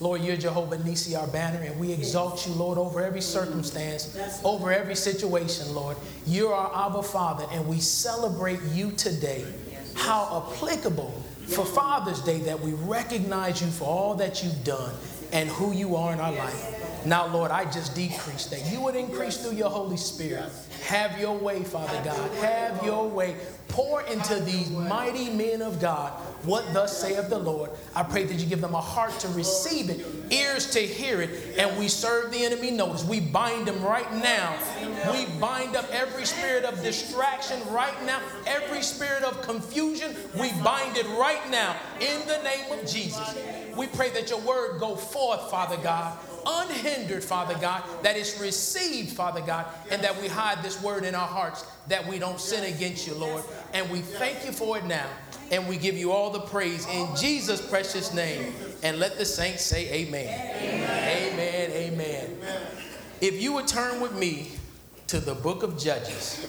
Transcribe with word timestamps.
Lord, 0.00 0.22
you're 0.22 0.36
Jehovah 0.36 0.78
Nisi, 0.78 1.14
our 1.14 1.26
banner, 1.26 1.60
and 1.60 1.78
we 1.78 1.92
exalt 1.92 2.46
you, 2.46 2.54
Lord, 2.54 2.78
over 2.78 3.04
every 3.04 3.20
circumstance, 3.20 4.40
over 4.42 4.72
every 4.72 4.94
situation, 4.96 5.74
Lord. 5.74 5.98
You're 6.26 6.54
our 6.54 6.88
Abba 6.88 7.02
Father, 7.02 7.44
and 7.52 7.68
we 7.68 7.80
celebrate 7.80 8.60
you 8.72 8.92
today. 8.92 9.44
How 9.94 10.46
applicable 10.48 11.10
for 11.48 11.66
Father's 11.66 12.22
Day 12.22 12.38
that 12.40 12.58
we 12.58 12.72
recognize 12.72 13.60
you 13.60 13.68
for 13.68 13.84
all 13.84 14.14
that 14.14 14.42
you've 14.42 14.64
done 14.64 14.94
and 15.32 15.50
who 15.50 15.72
you 15.72 15.96
are 15.96 16.14
in 16.14 16.20
our 16.20 16.32
life. 16.32 16.79
Now, 17.06 17.26
Lord, 17.26 17.50
I 17.50 17.64
just 17.64 17.94
decrease 17.94 18.46
that 18.46 18.70
you 18.70 18.80
would 18.82 18.94
increase 18.94 19.38
through 19.38 19.56
your 19.56 19.70
Holy 19.70 19.96
Spirit. 19.96 20.44
Have 20.86 21.18
your 21.18 21.36
way, 21.36 21.62
Father 21.62 22.00
God. 22.04 22.30
Have 22.36 22.84
your 22.84 23.08
way. 23.08 23.36
Pour 23.68 24.02
into 24.02 24.40
these 24.40 24.68
mighty 24.70 25.30
men 25.30 25.62
of 25.62 25.80
God 25.80 26.12
what 26.42 26.64
thus 26.74 27.00
saith 27.00 27.28
the 27.28 27.38
Lord. 27.38 27.70
I 27.94 28.02
pray 28.02 28.24
that 28.24 28.34
you 28.34 28.46
give 28.46 28.60
them 28.60 28.74
a 28.74 28.80
heart 28.80 29.12
to 29.20 29.28
receive 29.28 29.90
it, 29.90 30.04
ears 30.32 30.70
to 30.72 30.80
hear 30.80 31.20
it, 31.20 31.56
and 31.58 31.78
we 31.78 31.86
serve 31.86 32.32
the 32.32 32.44
enemy 32.44 32.72
notice. 32.72 33.04
We 33.04 33.20
bind 33.20 33.68
them 33.68 33.80
right 33.84 34.12
now. 34.14 34.58
We 35.12 35.26
bind 35.38 35.76
up 35.76 35.86
every 35.92 36.24
spirit 36.24 36.64
of 36.64 36.82
distraction 36.82 37.60
right 37.70 37.94
now, 38.04 38.20
every 38.46 38.82
spirit 38.82 39.22
of 39.22 39.40
confusion. 39.42 40.16
We 40.34 40.50
bind 40.64 40.96
it 40.96 41.06
right 41.18 41.48
now 41.50 41.76
in 42.00 42.26
the 42.26 42.42
name 42.42 42.72
of 42.72 42.86
Jesus. 42.88 43.36
We 43.76 43.86
pray 43.86 44.10
that 44.10 44.30
your 44.30 44.40
word 44.40 44.80
go 44.80 44.96
forth, 44.96 45.50
Father 45.50 45.76
God 45.76 46.18
unhindered, 46.46 47.24
Father 47.24 47.54
God, 47.60 47.82
that 48.02 48.16
it's 48.16 48.40
received, 48.40 49.12
Father 49.12 49.40
God, 49.40 49.66
and 49.90 50.02
that 50.02 50.20
we 50.20 50.28
hide 50.28 50.62
this 50.62 50.80
word 50.82 51.04
in 51.04 51.14
our 51.14 51.26
hearts 51.26 51.64
that 51.88 52.06
we 52.06 52.18
don't 52.18 52.40
sin 52.40 52.72
against 52.72 53.06
you, 53.06 53.14
Lord. 53.14 53.44
And 53.72 53.90
we 53.90 54.00
thank 54.00 54.44
you 54.44 54.52
for 54.52 54.78
it 54.78 54.84
now. 54.84 55.06
And 55.50 55.68
we 55.68 55.76
give 55.76 55.96
you 55.96 56.12
all 56.12 56.30
the 56.30 56.40
praise 56.40 56.86
in 56.88 57.08
Jesus' 57.16 57.60
precious 57.60 58.14
name. 58.14 58.54
And 58.82 58.98
let 58.98 59.18
the 59.18 59.24
saints 59.24 59.62
say 59.62 59.90
amen. 59.92 60.28
Amen. 60.56 61.70
Amen. 61.72 62.36
If 63.20 63.42
you 63.42 63.52
would 63.54 63.66
turn 63.66 64.00
with 64.00 64.14
me 64.14 64.52
to 65.08 65.18
the 65.18 65.34
book 65.34 65.62
of 65.62 65.78
Judges, 65.78 66.48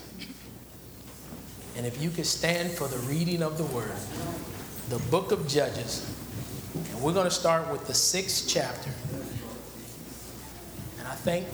and 1.76 1.86
if 1.86 2.02
you 2.02 2.10
could 2.10 2.26
stand 2.28 2.72
for 2.72 2.88
the 2.88 2.98
reading 3.00 3.42
of 3.42 3.58
the 3.58 3.64
word, 3.66 3.92
the 4.90 5.00
book 5.10 5.32
of 5.32 5.48
Judges, 5.48 6.06
and 6.76 7.02
we're 7.02 7.14
going 7.14 7.28
to 7.28 7.32
start 7.32 7.70
with 7.72 7.88
the 7.88 7.94
sixth 7.94 8.48
chapter 8.48 8.92
thank 11.10 11.48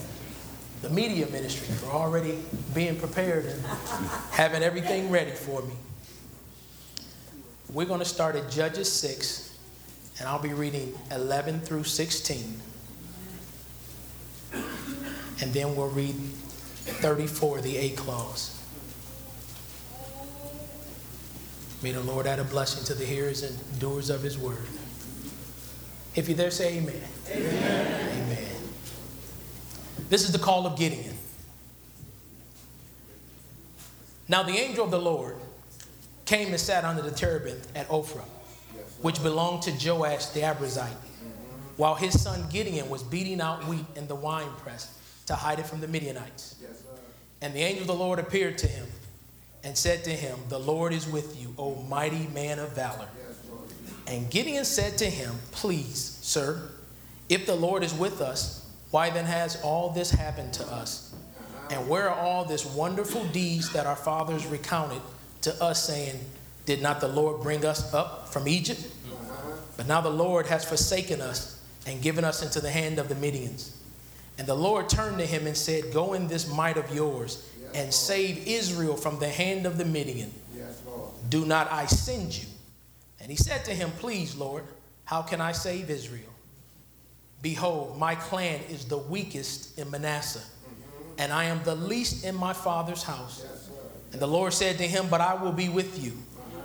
the 0.81 0.89
media 0.89 1.27
ministry 1.27 1.73
for 1.75 1.87
already 1.87 2.37
being 2.73 2.97
prepared 2.97 3.45
and 3.45 3.65
having 4.31 4.61
everything 4.63 5.09
ready 5.09 5.31
for 5.31 5.61
me. 5.63 5.73
We're 7.73 7.85
going 7.85 7.99
to 7.99 8.05
start 8.05 8.35
at 8.35 8.49
Judges 8.49 8.91
6, 8.91 9.57
and 10.19 10.27
I'll 10.27 10.41
be 10.41 10.53
reading 10.53 10.97
11 11.11 11.61
through 11.61 11.83
16. 11.83 12.61
And 15.41 15.53
then 15.53 15.75
we'll 15.75 15.89
read 15.89 16.15
34, 16.15 17.61
the 17.61 17.77
A 17.77 17.89
clause. 17.91 18.53
May 21.83 21.91
the 21.91 22.01
Lord 22.01 22.25
add 22.25 22.39
a 22.39 22.43
blessing 22.43 22.83
to 22.85 22.95
the 22.95 23.05
hearers 23.05 23.43
and 23.43 23.79
doers 23.79 24.09
of 24.09 24.23
his 24.23 24.37
word. 24.37 24.65
If 26.15 26.27
you're 26.27 26.37
there, 26.37 26.49
say 26.49 26.77
amen. 26.77 26.95
Amen. 27.29 28.23
amen. 28.23 28.56
This 30.09 30.23
is 30.23 30.31
the 30.31 30.39
call 30.39 30.65
of 30.65 30.77
Gideon. 30.77 31.15
Now 34.29 34.43
the 34.43 34.53
angel 34.53 34.85
of 34.85 34.91
the 34.91 34.99
Lord 34.99 35.35
came 36.25 36.49
and 36.49 36.59
sat 36.59 36.83
under 36.83 37.01
the 37.01 37.11
terebinth 37.11 37.71
at 37.75 37.87
Ophrah, 37.89 38.25
which 39.01 39.21
belonged 39.23 39.63
to 39.63 39.71
Joash 39.71 40.27
the 40.27 40.41
Abiezrite, 40.41 40.95
while 41.77 41.95
his 41.95 42.21
son 42.21 42.45
Gideon 42.49 42.89
was 42.89 43.03
beating 43.03 43.39
out 43.39 43.65
wheat 43.67 43.85
in 43.95 44.07
the 44.07 44.15
winepress 44.15 44.97
to 45.27 45.35
hide 45.35 45.59
it 45.59 45.65
from 45.65 45.81
the 45.81 45.87
Midianites. 45.87 46.55
And 47.41 47.53
the 47.53 47.59
angel 47.59 47.81
of 47.81 47.87
the 47.87 47.93
Lord 47.93 48.19
appeared 48.19 48.57
to 48.59 48.67
him 48.67 48.87
and 49.63 49.77
said 49.77 50.03
to 50.05 50.09
him, 50.11 50.37
The 50.49 50.59
Lord 50.59 50.93
is 50.93 51.07
with 51.07 51.39
you, 51.39 51.53
O 51.57 51.75
mighty 51.83 52.27
man 52.27 52.59
of 52.59 52.73
valor. 52.73 53.07
And 54.07 54.29
Gideon 54.29 54.65
said 54.65 54.97
to 54.99 55.09
him, 55.09 55.35
Please, 55.51 56.17
sir, 56.21 56.69
if 57.29 57.45
the 57.45 57.55
Lord 57.55 57.83
is 57.83 57.93
with 57.93 58.21
us, 58.21 58.66
why 58.91 59.09
then 59.09 59.25
has 59.25 59.61
all 59.61 59.89
this 59.89 60.11
happened 60.11 60.53
to 60.53 60.67
us? 60.67 61.13
And 61.69 61.89
where 61.89 62.09
are 62.09 62.19
all 62.19 62.45
these 62.45 62.65
wonderful 62.65 63.25
deeds 63.25 63.73
that 63.73 63.85
our 63.85 63.95
fathers 63.95 64.45
recounted 64.45 65.01
to 65.41 65.63
us, 65.63 65.85
saying, 65.85 66.19
Did 66.65 66.81
not 66.81 67.01
the 67.01 67.07
Lord 67.07 67.41
bring 67.41 67.65
us 67.65 67.93
up 67.93 68.29
from 68.29 68.47
Egypt? 68.47 68.87
But 69.75 69.87
now 69.87 70.01
the 70.01 70.09
Lord 70.09 70.47
has 70.47 70.65
forsaken 70.65 71.21
us 71.21 71.61
and 71.85 72.01
given 72.01 72.23
us 72.23 72.41
into 72.41 72.59
the 72.59 72.71
hand 72.71 72.99
of 72.99 73.09
the 73.09 73.15
Midians. 73.15 73.75
And 74.37 74.47
the 74.47 74.55
Lord 74.55 74.89
turned 74.89 75.17
to 75.19 75.25
him 75.25 75.47
and 75.47 75.57
said, 75.57 75.93
Go 75.93 76.13
in 76.13 76.27
this 76.27 76.51
might 76.51 76.77
of 76.77 76.93
yours 76.93 77.49
and 77.73 77.93
save 77.93 78.47
Israel 78.47 78.95
from 78.95 79.19
the 79.19 79.29
hand 79.29 79.65
of 79.65 79.77
the 79.77 79.85
Midian. 79.85 80.33
Do 81.29 81.45
not 81.45 81.71
I 81.71 81.85
send 81.85 82.37
you? 82.37 82.47
And 83.19 83.29
he 83.29 83.35
said 83.35 83.65
to 83.65 83.71
him, 83.71 83.91
Please, 83.99 84.35
Lord, 84.35 84.63
how 85.05 85.21
can 85.21 85.41
I 85.41 85.51
save 85.51 85.89
Israel? 85.89 86.29
Behold, 87.47 87.97
my 87.97 88.13
clan 88.13 88.59
is 88.69 88.83
the 88.83 88.97
weakest 88.97 89.79
in 89.79 89.89
Manasseh, 89.89 90.43
and 91.17 91.31
I 91.31 91.45
am 91.45 91.63
the 91.63 91.75
least 91.75 92.25
in 92.25 92.35
my 92.35 92.51
father's 92.51 93.03
house. 93.03 93.45
And 94.11 94.21
the 94.21 94.27
Lord 94.27 94.51
said 94.51 94.77
to 94.79 94.83
him, 94.83 95.07
But 95.09 95.21
I 95.21 95.33
will 95.41 95.53
be 95.53 95.69
with 95.69 96.03
you, 96.03 96.11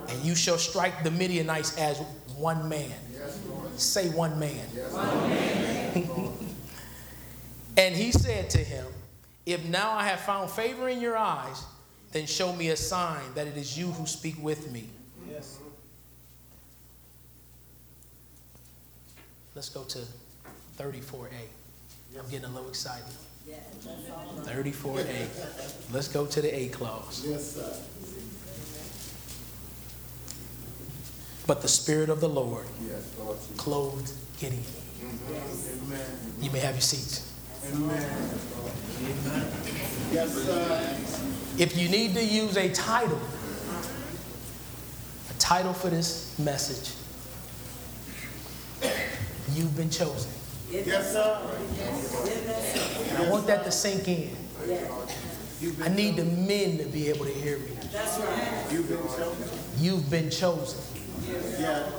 and 0.09 0.21
you 0.25 0.35
shall 0.35 0.57
strike 0.57 1.01
the 1.01 1.09
Midianites 1.09 1.77
as 1.77 1.99
one 2.35 2.67
man. 2.67 2.91
Say 3.77 4.09
one 4.09 4.37
man. 4.37 4.67
and 7.77 7.95
he 7.95 8.11
said 8.11 8.49
to 8.49 8.57
him, 8.57 8.85
If 9.45 9.63
now 9.63 9.93
I 9.93 10.03
have 10.03 10.19
found 10.19 10.51
favor 10.51 10.89
in 10.89 10.99
your 10.99 11.15
eyes, 11.15 11.63
then 12.11 12.25
show 12.25 12.51
me 12.51 12.71
a 12.71 12.75
sign 12.75 13.23
that 13.35 13.47
it 13.47 13.55
is 13.55 13.77
you 13.77 13.87
who 13.87 14.05
speak 14.05 14.35
with 14.43 14.69
me. 14.69 14.89
Yes. 15.31 15.59
Let's 19.55 19.69
go 19.69 19.83
to 19.85 19.99
34A. 20.77 21.27
I'm 22.19 22.29
getting 22.29 22.45
a 22.45 22.49
little 22.49 22.69
excited. 22.69 23.05
34A. 24.43 25.93
Let's 25.93 26.07
go 26.07 26.25
to 26.25 26.41
the 26.41 26.55
A 26.55 26.67
clause. 26.69 27.25
Yes, 27.27 27.55
sir. 27.55 27.75
But 31.45 31.61
the 31.61 31.67
Spirit 31.67 32.09
of 32.09 32.21
the 32.21 32.29
Lord 32.29 32.65
clothed 33.57 34.11
Gideon. 34.39 34.63
You 36.41 36.51
may 36.51 36.59
have 36.59 36.75
your 36.75 36.81
seats. 36.81 37.29
Yes. 40.11 40.35
If 41.57 41.77
you 41.77 41.89
need 41.89 42.13
to 42.15 42.23
use 42.23 42.57
a 42.57 42.69
title, 42.71 43.19
a 45.29 45.33
title 45.39 45.73
for 45.73 45.89
this 45.89 46.37
message, 46.39 46.93
you've 49.53 49.75
been 49.75 49.89
chosen. 49.89 50.31
Yes, 50.73 51.13
sir. 51.13 51.39
I 53.17 53.29
want 53.29 53.45
that 53.45 53.63
to 53.65 53.71
sink 53.71 54.07
in. 54.07 54.35
I 55.83 55.89
need 55.89 56.15
the 56.15 56.25
men 56.25 56.79
to 56.79 56.85
be 56.85 57.09
able 57.09 57.25
to 57.25 57.31
hear 57.31 57.59
me. 57.59 57.77
That's 57.91 58.19
right. 58.19 58.65
You've 58.71 58.89
been 58.89 58.97
chosen. 58.97 59.59
You've 59.77 60.09
been 60.09 60.29
chosen. 60.31 60.79
Yeah. 61.59 61.89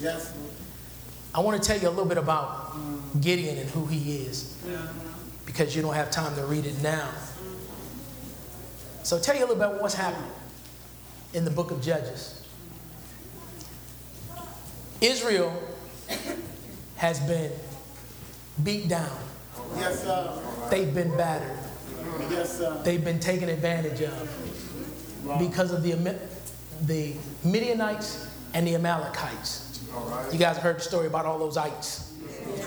Yes. 0.00 0.34
I 1.32 1.40
want 1.40 1.62
to 1.62 1.66
tell 1.66 1.80
you 1.80 1.88
a 1.88 1.90
little 1.90 2.04
bit 2.04 2.18
about 2.18 2.74
Gideon 3.20 3.58
and 3.58 3.70
who 3.70 3.86
he 3.86 4.16
is 4.16 4.56
because 5.46 5.76
you 5.76 5.82
don't 5.82 5.94
have 5.94 6.10
time 6.10 6.34
to 6.34 6.44
read 6.46 6.66
it 6.66 6.82
now. 6.82 7.08
So, 9.04 9.16
I'll 9.16 9.22
tell 9.22 9.36
you 9.36 9.42
a 9.42 9.46
little 9.46 9.56
bit 9.56 9.66
about 9.66 9.82
what's 9.82 9.94
happening 9.94 10.30
in 11.32 11.44
the 11.44 11.50
book 11.50 11.70
of 11.70 11.80
Judges. 11.80 12.42
Israel 15.00 15.52
has 16.96 17.20
been 17.20 17.50
beat 18.62 18.88
down. 18.88 19.16
Yes, 19.76 20.02
sir. 20.02 20.68
They've 20.70 20.94
been 20.94 21.16
battered. 21.16 21.58
Yes, 22.30 22.58
sir. 22.58 22.80
They've 22.84 23.04
been 23.04 23.20
taken 23.20 23.48
advantage 23.48 24.02
of 24.02 25.38
because 25.38 25.72
of 25.72 25.82
the, 25.82 26.18
the 26.82 27.14
Midianites 27.44 28.28
and 28.52 28.66
the 28.66 28.74
Amalekites. 28.74 29.84
Right. 29.92 30.32
You 30.32 30.38
guys 30.38 30.56
heard 30.56 30.76
the 30.76 30.80
story 30.80 31.06
about 31.06 31.26
all 31.26 31.38
those 31.38 31.56
ites. 31.56 32.14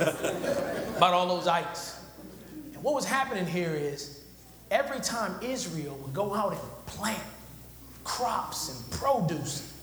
about 0.97 1.13
all 1.13 1.27
those 1.27 1.47
ites. 1.47 1.99
And 2.73 2.83
what 2.83 2.93
was 2.93 3.05
happening 3.05 3.45
here 3.45 3.73
is 3.73 4.23
every 4.71 4.99
time 4.99 5.35
Israel 5.41 5.97
would 6.01 6.13
go 6.13 6.33
out 6.33 6.53
and 6.53 6.61
plant 6.85 7.23
crops 8.03 8.69
and 8.69 8.99
produce, 8.99 9.73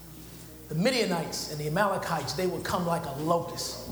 the 0.68 0.74
Midianites 0.74 1.50
and 1.50 1.60
the 1.60 1.66
Amalekites, 1.66 2.32
they 2.32 2.46
would 2.46 2.64
come 2.64 2.86
like 2.86 3.04
a 3.04 3.12
locust 3.22 3.90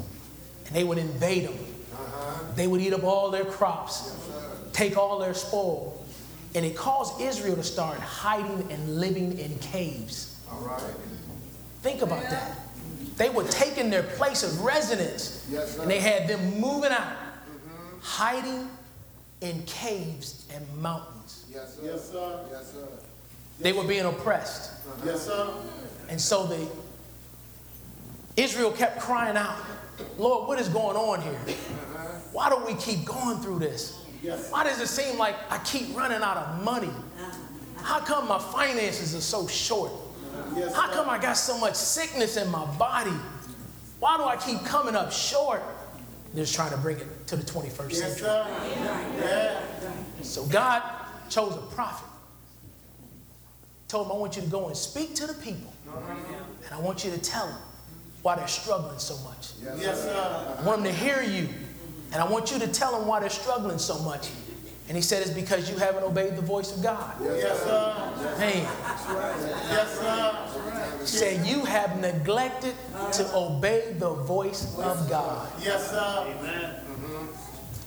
they 0.72 0.84
would 0.84 0.98
invade 0.98 1.44
them. 1.44 1.54
Uh-huh. 1.92 2.52
They 2.54 2.66
would 2.66 2.80
eat 2.80 2.92
up 2.92 3.04
all 3.04 3.30
their 3.30 3.44
crops, 3.44 4.16
yes, 4.28 4.58
take 4.72 4.96
all 4.96 5.18
their 5.18 5.34
spoil. 5.34 6.04
And 6.54 6.66
it 6.66 6.76
caused 6.76 7.20
Israel 7.20 7.56
to 7.56 7.62
start 7.62 7.98
hiding 7.98 8.70
and 8.70 9.00
living 9.00 9.38
in 9.38 9.58
caves. 9.58 10.38
All 10.50 10.60
right. 10.60 10.82
Think 11.80 12.02
about 12.02 12.22
that. 12.22 12.58
They 13.16 13.30
were 13.30 13.44
taking 13.44 13.90
their 13.90 14.02
place 14.02 14.42
of 14.42 14.60
residence. 14.62 15.46
Yes, 15.50 15.78
and 15.78 15.90
they 15.90 16.00
had 16.00 16.28
them 16.28 16.60
moving 16.60 16.92
out, 16.92 17.16
hiding 18.00 18.68
in 19.40 19.62
caves 19.64 20.46
and 20.54 20.66
mountains. 20.80 21.44
Yes, 21.52 21.76
sir. 21.76 21.82
Yes, 21.84 22.10
sir. 22.10 22.44
Yes, 22.50 22.72
sir. 22.72 22.88
They 23.60 23.72
were 23.72 23.84
being 23.84 24.04
oppressed. 24.04 24.72
Yes, 25.04 25.26
sir. 25.26 25.50
And 26.08 26.20
so 26.20 26.46
the 26.46 26.68
Israel 28.36 28.72
kept 28.72 29.00
crying 29.00 29.36
out, 29.36 29.56
Lord, 30.18 30.48
what 30.48 30.58
is 30.58 30.68
going 30.68 30.96
on 30.96 31.20
here? 31.22 31.38
Why 32.32 32.48
do 32.48 32.56
we 32.64 32.74
keep 32.74 33.04
going 33.04 33.38
through 33.38 33.58
this? 33.58 34.04
Why 34.50 34.64
does 34.64 34.80
it 34.80 34.88
seem 34.88 35.18
like 35.18 35.34
I 35.50 35.58
keep 35.58 35.94
running 35.96 36.22
out 36.22 36.36
of 36.36 36.64
money? 36.64 36.90
How 37.76 38.00
come 38.00 38.28
my 38.28 38.38
finances 38.38 39.14
are 39.14 39.20
so 39.20 39.46
short? 39.46 39.92
How 40.74 40.88
come 40.92 41.10
I 41.10 41.18
got 41.18 41.34
so 41.34 41.58
much 41.58 41.74
sickness 41.74 42.36
in 42.36 42.50
my 42.50 42.64
body? 42.76 43.16
Why 43.98 44.16
do 44.16 44.24
I 44.24 44.36
keep 44.36 44.64
coming 44.64 44.96
up 44.96 45.12
short? 45.12 45.62
They're 46.32 46.44
just 46.44 46.54
trying 46.54 46.70
to 46.70 46.78
bring 46.78 46.96
it 46.96 47.26
to 47.26 47.36
the 47.36 47.42
21st 47.42 47.92
century. 47.92 48.30
So 50.22 50.46
God 50.46 50.82
chose 51.28 51.54
a 51.54 51.74
prophet. 51.74 52.08
Told 53.88 54.06
him, 54.06 54.12
I 54.12 54.16
want 54.16 54.36
you 54.36 54.42
to 54.42 54.48
go 54.48 54.68
and 54.68 54.76
speak 54.76 55.14
to 55.16 55.26
the 55.26 55.34
people. 55.34 55.72
And 56.64 56.72
I 56.72 56.80
want 56.80 57.04
you 57.04 57.10
to 57.10 57.18
tell 57.18 57.46
them 57.46 57.58
why 58.22 58.36
they're 58.36 58.46
struggling 58.48 58.98
so 58.98 59.16
much. 59.28 59.50
Yes, 59.80 60.02
sir. 60.02 60.56
I 60.58 60.62
want 60.62 60.82
them 60.84 60.92
to 60.92 60.98
hear 60.98 61.22
you. 61.22 61.48
And 62.12 62.22
I 62.22 62.28
want 62.28 62.52
you 62.52 62.58
to 62.60 62.68
tell 62.68 62.96
them 62.98 63.06
why 63.08 63.20
they're 63.20 63.30
struggling 63.30 63.78
so 63.78 63.98
much. 64.00 64.28
And 64.88 64.96
he 64.96 65.02
said, 65.02 65.22
It's 65.22 65.30
because 65.30 65.70
you 65.70 65.76
haven't 65.78 66.02
obeyed 66.04 66.36
the 66.36 66.42
voice 66.42 66.76
of 66.76 66.82
God. 66.82 67.14
Yes, 67.22 67.62
sir. 67.62 68.36
Man, 68.38 68.66
Yes, 69.70 69.98
sir. 69.98 70.98
he 71.00 71.06
said, 71.06 71.46
You 71.46 71.64
have 71.64 72.00
neglected 72.00 72.74
to 73.12 73.34
obey 73.34 73.94
the 73.98 74.10
voice 74.10 74.76
of 74.78 75.08
God. 75.08 75.48
Yes, 75.62 75.90
sir. 75.90 76.26
Amen. 76.38 76.74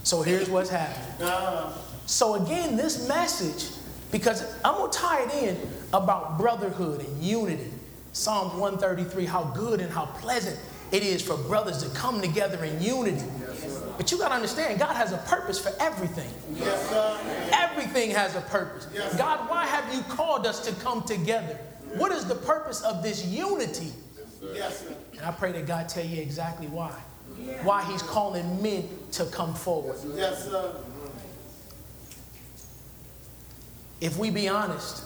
So 0.04 0.22
here's 0.22 0.50
what's 0.50 0.70
happening. 0.70 1.28
Uh, 1.28 1.72
So 2.08 2.36
again, 2.36 2.76
this 2.78 3.08
message, 3.08 3.72
because 4.12 4.44
I'm 4.64 4.76
gonna 4.76 4.92
tie 4.92 5.24
it 5.24 5.34
in 5.44 5.58
about 5.94 6.38
brotherhood 6.38 7.02
and 7.06 7.24
unity. 7.24 7.72
Psalms 8.16 8.54
133, 8.54 9.26
how 9.26 9.44
good 9.44 9.82
and 9.82 9.92
how 9.92 10.06
pleasant 10.06 10.58
it 10.94 11.04
is 11.04 11.22
for 11.22 11.36
brothers 11.36 11.84
to 11.84 11.90
come 11.90 12.22
together 12.22 12.64
in 12.64 12.82
unity. 12.82 13.26
But 13.98 14.10
you 14.10 14.18
gotta 14.18 14.36
understand, 14.36 14.80
God 14.80 14.96
has 14.96 15.12
a 15.12 15.18
purpose 15.18 15.60
for 15.60 15.74
everything. 15.82 16.32
yes. 16.56 17.52
Everything 17.52 18.12
has 18.12 18.38
a 18.38 18.42
purpose. 18.42 18.86
God, 19.18 19.50
why 19.50 19.66
have 19.66 19.94
you 19.94 20.02
called 20.04 20.48
us 20.48 20.66
to 20.66 20.74
come 20.82 21.04
together? 21.04 21.60
What 21.98 22.14
is 22.14 22.26
the 22.26 22.36
purpose 22.36 22.82
of 22.84 23.04
this 23.04 23.26
unity? 23.26 23.92
Yes. 24.54 24.86
And 25.12 25.22
I 25.22 25.32
pray 25.32 25.52
that 25.52 25.68
God 25.68 25.90
tell 25.90 26.06
you 26.06 26.22
exactly 26.22 26.68
why. 26.68 26.98
Why 27.64 27.84
He's 27.84 28.02
calling 28.02 28.62
men 28.64 28.88
to 29.12 29.26
come 29.26 29.54
forward. 29.54 29.98
Yes. 30.16 30.50
If 34.00 34.18
we 34.18 34.30
be 34.30 34.48
honest, 34.48 35.04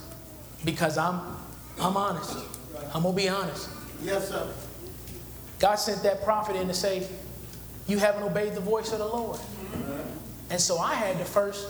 because 0.64 0.96
I'm 1.00 1.22
I'm 1.82 1.98
honest. 1.98 2.38
I'm 2.94 3.04
gonna 3.04 3.16
be 3.16 3.30
honest. 3.30 3.70
Yes, 4.02 4.30
sir. 4.30 4.48
God 5.60 5.76
sent 5.76 6.04
that 6.04 6.24
prophet 6.24 6.56
in 6.56 6.68
to 6.68 6.74
say, 6.74 7.08
You 7.88 8.00
haven't 8.00 8.24
obeyed 8.24 8.54
the 8.54 8.62
voice 8.62 8.92
of 8.92 9.00
the 9.00 9.08
Lord. 9.08 9.38
Uh-huh. 9.38 9.94
And 10.50 10.60
so 10.60 10.78
I 10.78 10.94
had 10.94 11.18
to 11.18 11.26
first 11.26 11.68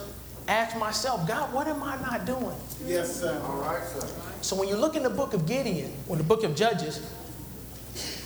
ask 0.47 0.77
myself, 0.77 1.27
God, 1.27 1.53
what 1.53 1.67
am 1.67 1.83
I 1.83 1.97
not 2.01 2.25
doing? 2.25 2.56
Yes, 2.85 3.19
sir. 3.19 3.41
All 3.45 3.61
right, 3.61 3.83
sir. 3.83 4.07
So 4.41 4.56
when 4.56 4.67
you 4.67 4.75
look 4.75 4.95
in 4.95 5.03
the 5.03 5.09
book 5.09 5.33
of 5.33 5.45
Gideon, 5.45 5.91
or 6.07 6.15
the 6.15 6.23
book 6.23 6.44
of 6.44 6.56
Judges, 6.56 7.13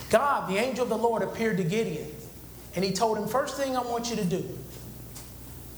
God, 0.09 0.50
the 0.50 0.57
angel 0.57 0.83
of 0.83 0.89
the 0.89 0.97
Lord, 0.97 1.21
appeared 1.21 1.57
to 1.57 1.63
Gideon. 1.63 2.07
And 2.75 2.83
he 2.83 2.91
told 2.91 3.18
him, 3.18 3.27
First 3.27 3.57
thing 3.57 3.75
I 3.75 3.81
want 3.81 4.09
you 4.09 4.15
to 4.15 4.25
do 4.25 4.57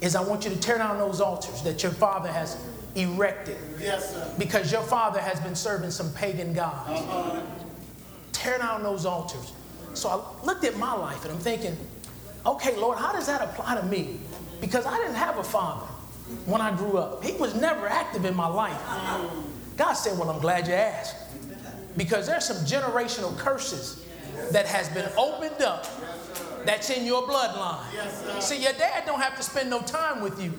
is 0.01 0.15
I 0.15 0.21
want 0.21 0.43
you 0.45 0.51
to 0.51 0.57
tear 0.57 0.77
down 0.77 0.97
those 0.97 1.21
altars 1.21 1.61
that 1.63 1.81
your 1.83 1.91
father 1.93 2.31
has 2.31 2.57
erected 2.95 3.57
Yes, 3.79 4.13
sir. 4.13 4.33
because 4.37 4.71
your 4.71 4.81
father 4.83 5.19
has 5.19 5.39
been 5.41 5.55
serving 5.55 5.91
some 5.91 6.11
pagan 6.13 6.53
gods. 6.53 6.89
Uh-huh. 7.01 7.41
Tear 8.31 8.57
down 8.59 8.83
those 8.83 9.05
altars. 9.05 9.53
So 9.93 10.09
I 10.09 10.45
looked 10.45 10.63
at 10.63 10.77
my 10.77 10.93
life 10.93 11.23
and 11.23 11.33
I'm 11.33 11.39
thinking, 11.39 11.77
okay, 12.45 12.75
Lord, 12.75 12.97
how 12.97 13.11
does 13.11 13.27
that 13.27 13.41
apply 13.41 13.75
to 13.75 13.83
me? 13.85 14.19
Because 14.61 14.85
I 14.85 14.97
didn't 14.97 15.15
have 15.15 15.37
a 15.37 15.43
father 15.43 15.85
when 16.45 16.61
I 16.61 16.75
grew 16.75 16.97
up. 16.97 17.23
He 17.23 17.33
was 17.33 17.55
never 17.55 17.87
active 17.87 18.25
in 18.25 18.35
my 18.35 18.47
life. 18.47 18.79
God 19.77 19.93
said, 19.93 20.17
well, 20.17 20.29
I'm 20.29 20.39
glad 20.41 20.67
you 20.67 20.73
asked. 20.73 21.15
Because 21.97 22.27
there's 22.27 22.45
some 22.45 22.57
generational 22.65 23.37
curses 23.37 24.05
that 24.51 24.65
has 24.65 24.89
been 24.89 25.09
opened 25.17 25.61
up 25.61 25.85
that's 26.65 26.89
in 26.89 27.05
your 27.05 27.23
bloodline. 27.23 27.83
See, 28.41 28.61
your 28.61 28.73
dad 28.73 29.05
don't 29.05 29.21
have 29.21 29.35
to 29.37 29.43
spend 29.43 29.69
no 29.69 29.81
time 29.81 30.21
with 30.21 30.41
you 30.41 30.51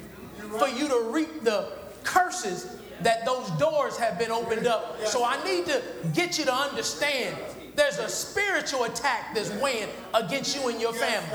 for 0.58 0.68
you 0.68 0.88
to 0.88 1.08
reap 1.10 1.42
the 1.42 1.68
curses 2.06 2.79
that 3.03 3.26
those 3.26 3.50
doors 3.53 3.99
have 3.99 4.19
been 4.19 4.31
opened 4.31 4.67
up. 4.67 5.05
So 5.06 5.25
I 5.25 5.43
need 5.44 5.67
to 5.67 5.82
get 6.14 6.38
you 6.38 6.47
to 6.47 6.55
understand 6.55 7.37
there's 7.75 7.99
a 7.99 8.08
spiritual 8.08 8.85
attack 8.85 9.35
that's 9.35 9.50
weighing 9.61 9.88
against 10.14 10.56
you 10.56 10.69
and 10.69 10.81
your 10.81 10.94
family. 10.94 11.29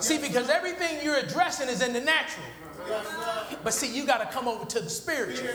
See, 0.00 0.18
because 0.18 0.50
everything 0.50 0.98
you're 1.04 1.18
addressing 1.18 1.68
is 1.68 1.82
in 1.82 1.92
the 1.92 2.00
natural. 2.00 2.46
But 3.62 3.74
see, 3.74 3.94
you 3.94 4.06
got 4.06 4.18
to 4.18 4.26
come 4.34 4.48
over 4.48 4.64
to 4.64 4.80
the 4.80 4.90
spiritual. 4.90 5.50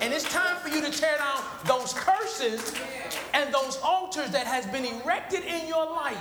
And 0.00 0.12
it's 0.12 0.24
time 0.24 0.56
for 0.56 0.68
you 0.68 0.82
to 0.82 0.90
tear 0.90 1.16
down 1.18 1.42
those 1.66 1.92
curses 1.92 2.74
and 3.32 3.52
those 3.54 3.78
altars 3.82 4.30
that 4.30 4.46
has 4.46 4.66
been 4.66 4.84
erected 4.84 5.44
in 5.44 5.68
your 5.68 5.86
life. 5.86 6.18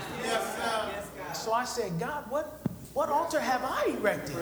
So 1.33 1.53
I 1.53 1.65
said, 1.65 1.99
God, 1.99 2.29
what, 2.29 2.58
what 2.99 3.07
altar 3.07 3.39
have 3.39 3.63
I 3.63 3.95
erected? 3.97 4.35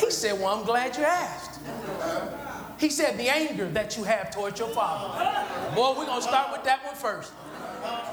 He 0.00 0.10
said, 0.10 0.40
Well, 0.40 0.58
I'm 0.58 0.64
glad 0.64 0.96
you 0.96 1.04
asked. 1.04 1.60
Uh-huh. 1.60 2.28
He 2.76 2.90
said, 2.90 3.16
The 3.16 3.28
anger 3.28 3.70
that 3.70 3.96
you 3.96 4.02
have 4.02 4.34
towards 4.34 4.58
your 4.58 4.70
father. 4.70 5.22
Uh-huh. 5.22 5.76
Boy, 5.76 6.00
we're 6.00 6.06
going 6.06 6.20
to 6.20 6.26
start 6.26 6.50
with 6.50 6.64
that 6.64 6.84
one 6.84 6.96
first. 6.96 7.32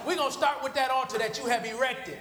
We're 0.05 0.17
going 0.17 0.29
to 0.29 0.37
start 0.37 0.61
with 0.61 0.75
that 0.75 0.91
altar 0.91 1.17
that 1.17 1.39
you 1.39 1.47
have 1.47 1.65
erected 1.65 2.19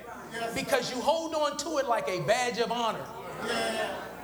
because 0.55 0.91
you 0.91 1.03
hold 1.03 1.35
on 1.35 1.59
to 1.59 1.77
it 1.77 1.87
like 1.87 2.09
a 2.09 2.23
badge 2.23 2.59
of 2.61 2.73
honor. 2.73 3.05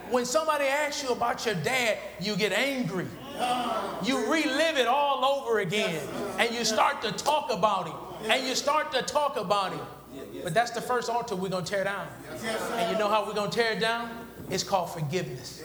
When 0.09 0.25
somebody 0.25 0.65
asks 0.65 1.03
you 1.03 1.11
about 1.11 1.44
your 1.44 1.56
dad, 1.56 1.99
you 2.19 2.37
get 2.37 2.53
angry. 2.53 3.06
Uh-huh. 3.38 4.03
You 4.03 4.33
relive 4.33 4.79
it 4.79 4.87
all 4.87 5.27
over 5.27 5.59
again 5.59 6.09
and 6.38 6.55
you 6.55 6.65
start 6.65 7.03
to 7.03 7.12
talk 7.12 7.53
about 7.53 7.87
him 7.87 8.31
and 8.31 8.47
you 8.47 8.55
start 8.55 8.93
to 8.93 9.03
talk 9.03 9.37
about 9.37 9.73
him. 9.75 9.87
But 10.47 10.55
that's 10.55 10.71
the 10.71 10.81
first 10.81 11.11
altar 11.11 11.35
we're 11.35 11.49
going 11.49 11.65
to 11.65 11.69
tear 11.73 11.83
down. 11.83 12.07
And 12.75 12.93
you 12.93 12.99
know 13.00 13.09
how 13.09 13.26
we're 13.26 13.35
going 13.35 13.50
to 13.50 13.57
tear 13.57 13.73
it 13.73 13.81
down? 13.81 14.29
It's 14.49 14.62
called 14.62 14.91
forgiveness. 14.91 15.65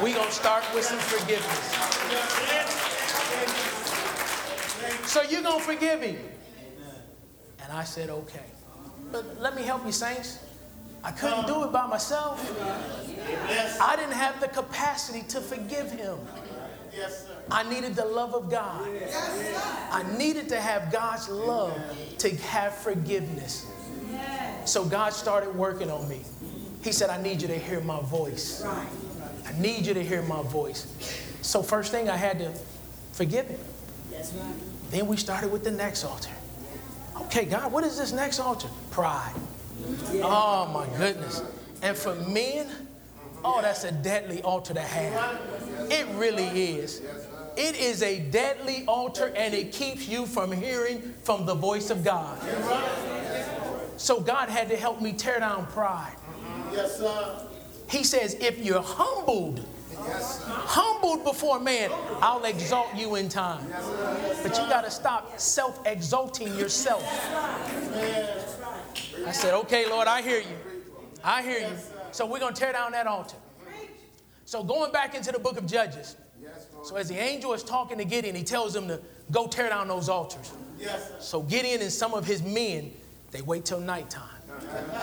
We're 0.00 0.14
going 0.14 0.28
to 0.28 0.32
start 0.32 0.62
with 0.72 0.84
some 0.84 1.00
forgiveness. 1.00 1.74
So 5.10 5.22
you're 5.22 5.42
going 5.42 5.58
to 5.58 5.64
forgive 5.64 6.00
him. 6.00 6.16
And 7.64 7.72
I 7.72 7.82
said, 7.82 8.08
okay. 8.08 8.44
But 9.10 9.40
let 9.40 9.56
me 9.56 9.62
help 9.62 9.84
you, 9.84 9.90
saints. 9.90 10.38
I 11.02 11.10
couldn't 11.10 11.48
do 11.48 11.64
it 11.64 11.72
by 11.72 11.88
myself. 11.88 12.38
I 13.82 13.96
didn't 13.96 14.12
have 14.12 14.38
the 14.38 14.46
capacity 14.46 15.22
to 15.22 15.40
forgive 15.40 15.90
him. 15.90 16.18
Yes. 17.10 17.26
I 17.50 17.62
needed 17.68 17.94
the 17.94 18.04
love 18.04 18.34
of 18.34 18.50
God. 18.50 18.88
I 19.90 20.04
needed 20.18 20.48
to 20.48 20.60
have 20.60 20.90
God's 20.90 21.28
love 21.28 21.78
to 22.18 22.36
have 22.36 22.74
forgiveness. 22.76 23.66
So 24.64 24.84
God 24.84 25.12
started 25.12 25.54
working 25.54 25.90
on 25.90 26.08
me. 26.08 26.22
He 26.82 26.92
said, 26.92 27.10
I 27.10 27.20
need 27.22 27.42
you 27.42 27.48
to 27.48 27.58
hear 27.58 27.80
my 27.80 28.00
voice. 28.02 28.64
I 28.64 29.58
need 29.58 29.86
you 29.86 29.94
to 29.94 30.02
hear 30.02 30.22
my 30.22 30.42
voice. 30.42 30.86
So, 31.42 31.62
first 31.62 31.92
thing, 31.92 32.08
I 32.10 32.16
had 32.16 32.38
to 32.40 32.52
forgive 33.12 33.46
him. 33.46 33.60
Then 34.90 35.06
we 35.06 35.16
started 35.16 35.52
with 35.52 35.62
the 35.62 35.70
next 35.70 36.04
altar. 36.04 36.30
Okay, 37.22 37.44
God, 37.44 37.70
what 37.72 37.84
is 37.84 37.96
this 37.96 38.12
next 38.12 38.40
altar? 38.40 38.68
Pride. 38.90 39.32
Oh, 40.22 40.66
my 40.72 40.86
goodness. 40.98 41.42
And 41.82 41.96
for 41.96 42.14
men, 42.16 42.68
oh, 43.44 43.62
that's 43.62 43.84
a 43.84 43.92
deadly 43.92 44.42
altar 44.42 44.74
to 44.74 44.80
have. 44.80 45.40
It 45.90 46.06
really 46.14 46.46
is. 46.46 47.02
It 47.56 47.76
is 47.76 48.02
a 48.02 48.20
deadly 48.20 48.84
altar 48.86 49.32
and 49.34 49.54
it 49.54 49.72
keeps 49.72 50.06
you 50.08 50.26
from 50.26 50.52
hearing 50.52 51.14
from 51.22 51.46
the 51.46 51.54
voice 51.54 51.90
of 51.90 52.04
God. 52.04 52.38
So 53.96 54.20
God 54.20 54.48
had 54.50 54.68
to 54.68 54.76
help 54.76 55.00
me 55.00 55.12
tear 55.12 55.40
down 55.40 55.66
pride. 55.66 56.16
Yes, 56.72 56.98
sir. 56.98 57.48
He 57.88 58.04
says, 58.04 58.34
if 58.34 58.58
you're 58.58 58.82
humbled, 58.82 59.66
humbled 59.96 61.24
before 61.24 61.58
man, 61.58 61.90
I'll 62.20 62.44
exalt 62.44 62.94
you 62.94 63.14
in 63.14 63.28
time. 63.28 63.64
But 64.42 64.58
you 64.58 64.68
got 64.68 64.84
to 64.84 64.90
stop 64.90 65.38
self 65.38 65.80
exalting 65.86 66.54
yourself. 66.58 67.02
I 69.26 69.32
said, 69.32 69.54
okay, 69.54 69.88
Lord, 69.88 70.08
I 70.08 70.20
hear 70.20 70.40
you. 70.40 70.56
I 71.24 71.42
hear 71.42 71.60
you. 71.60 71.76
So 72.12 72.26
we're 72.26 72.38
going 72.38 72.54
to 72.54 72.60
tear 72.60 72.72
down 72.72 72.92
that 72.92 73.06
altar. 73.06 73.36
So 74.46 74.62
going 74.62 74.92
back 74.92 75.14
into 75.14 75.32
the 75.32 75.38
book 75.38 75.58
of 75.58 75.66
Judges. 75.66 76.16
So 76.84 76.94
as 76.94 77.08
the 77.08 77.18
angel 77.18 77.52
is 77.52 77.64
talking 77.64 77.98
to 77.98 78.04
Gideon, 78.04 78.36
he 78.36 78.44
tells 78.44 78.74
him 78.74 78.86
to 78.86 79.00
go 79.32 79.48
tear 79.48 79.68
down 79.68 79.88
those 79.88 80.08
altars. 80.08 80.52
Yes. 80.78 81.12
So 81.18 81.42
Gideon 81.42 81.82
and 81.82 81.90
some 81.90 82.14
of 82.14 82.24
his 82.24 82.42
men, 82.44 82.92
they 83.32 83.42
wait 83.42 83.64
till 83.64 83.80
nighttime. 83.80 84.22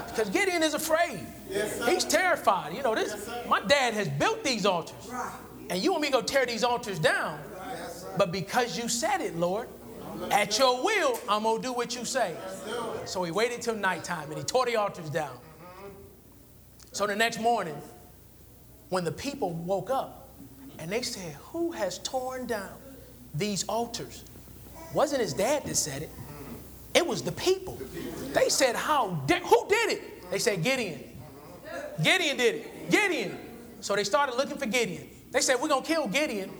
Because 0.07 0.29
Gideon 0.29 0.63
is 0.63 0.73
afraid. 0.73 1.19
Yes. 1.49 1.85
He's 1.85 2.05
terrified. 2.05 2.73
You 2.73 2.83
know, 2.83 2.95
this 2.95 3.29
my 3.49 3.59
dad 3.59 3.93
has 3.93 4.07
built 4.07 4.45
these 4.45 4.65
altars. 4.65 5.11
And 5.69 5.83
you 5.83 5.91
want 5.91 6.03
me 6.03 6.07
to 6.07 6.13
go 6.13 6.21
tear 6.21 6.45
these 6.45 6.63
altars 6.63 6.97
down. 6.97 7.37
But 8.17 8.31
because 8.31 8.77
you 8.77 8.87
said 8.87 9.19
it, 9.19 9.35
Lord, 9.35 9.67
at 10.31 10.57
your 10.57 10.81
will, 10.83 11.19
I'm 11.27 11.43
gonna 11.43 11.61
do 11.61 11.73
what 11.73 11.95
you 11.95 12.05
say. 12.05 12.33
So 13.03 13.23
he 13.23 13.31
waited 13.31 13.61
till 13.61 13.75
nighttime 13.75 14.29
and 14.29 14.37
he 14.37 14.43
tore 14.45 14.65
the 14.65 14.77
altars 14.77 15.09
down. 15.09 15.37
So 16.93 17.07
the 17.07 17.15
next 17.15 17.41
morning, 17.41 17.75
when 18.93 19.03
the 19.03 19.11
people 19.11 19.51
woke 19.51 19.89
up 19.89 20.29
and 20.77 20.91
they 20.91 21.01
said, 21.01 21.33
Who 21.51 21.71
has 21.71 21.97
torn 21.97 22.45
down 22.45 22.69
these 23.33 23.63
altars? 23.63 24.23
Wasn't 24.93 25.19
his 25.19 25.33
dad 25.33 25.63
that 25.65 25.75
said 25.75 26.03
it. 26.03 26.09
It 26.93 27.05
was 27.05 27.23
the 27.23 27.31
people. 27.31 27.79
They 28.33 28.49
said, 28.49 28.75
How 28.75 29.09
who 29.09 29.67
did 29.67 29.93
it? 29.93 30.29
They 30.29 30.37
said, 30.37 30.63
Gideon. 30.63 31.03
Gideon 32.03 32.37
did 32.37 32.55
it. 32.55 32.91
Gideon. 32.91 33.37
So 33.81 33.95
they 33.95 34.03
started 34.03 34.35
looking 34.35 34.57
for 34.57 34.67
Gideon. 34.67 35.09
They 35.31 35.41
said, 35.41 35.59
We're 35.59 35.69
gonna 35.69 35.83
kill 35.83 36.07
Gideon. 36.07 36.51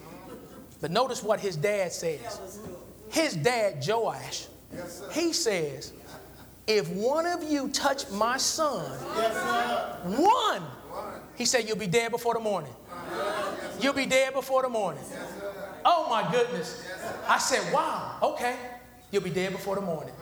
But 0.82 0.90
notice 0.90 1.22
what 1.22 1.40
his 1.40 1.56
dad 1.56 1.94
says. 1.94 2.60
His 3.12 3.36
dad, 3.36 3.86
Joash, 3.88 4.48
he 5.12 5.34
says, 5.34 5.94
If 6.66 6.90
one 6.90 7.28
of 7.28 7.44
you 7.44 7.70
touch 7.70 8.10
my 8.10 8.38
son, 8.38 8.90
one, 10.18 10.64
he 11.36 11.46
said, 11.46 11.68
You'll 11.68 11.78
be 11.78 11.88
dead 11.88 12.12
before 12.12 12.34
the 12.34 12.40
morning. 12.40 12.74
You'll 13.80 13.94
be 13.94 14.06
dead 14.06 14.34
before 14.34 14.62
the 14.62 14.70
morning. 14.70 15.04
Oh 15.86 16.08
my 16.10 16.30
goodness. 16.32 16.88
I 17.28 17.38
said, 17.38 17.74
Wow, 17.74 18.18
okay. 18.22 18.56
You'll 19.12 19.24
be 19.24 19.30
dead 19.30 19.52
before 19.52 19.76
the 19.76 19.82
morning. 19.82 20.14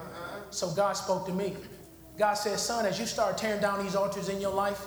So 0.49 0.71
God 0.71 0.93
spoke 0.93 1.25
to 1.27 1.33
me. 1.33 1.55
God 2.17 2.33
said, 2.33 2.59
Son, 2.59 2.85
as 2.85 2.99
you 2.99 3.05
start 3.05 3.37
tearing 3.37 3.61
down 3.61 3.83
these 3.83 3.95
altars 3.95 4.29
in 4.29 4.41
your 4.41 4.53
life, 4.53 4.81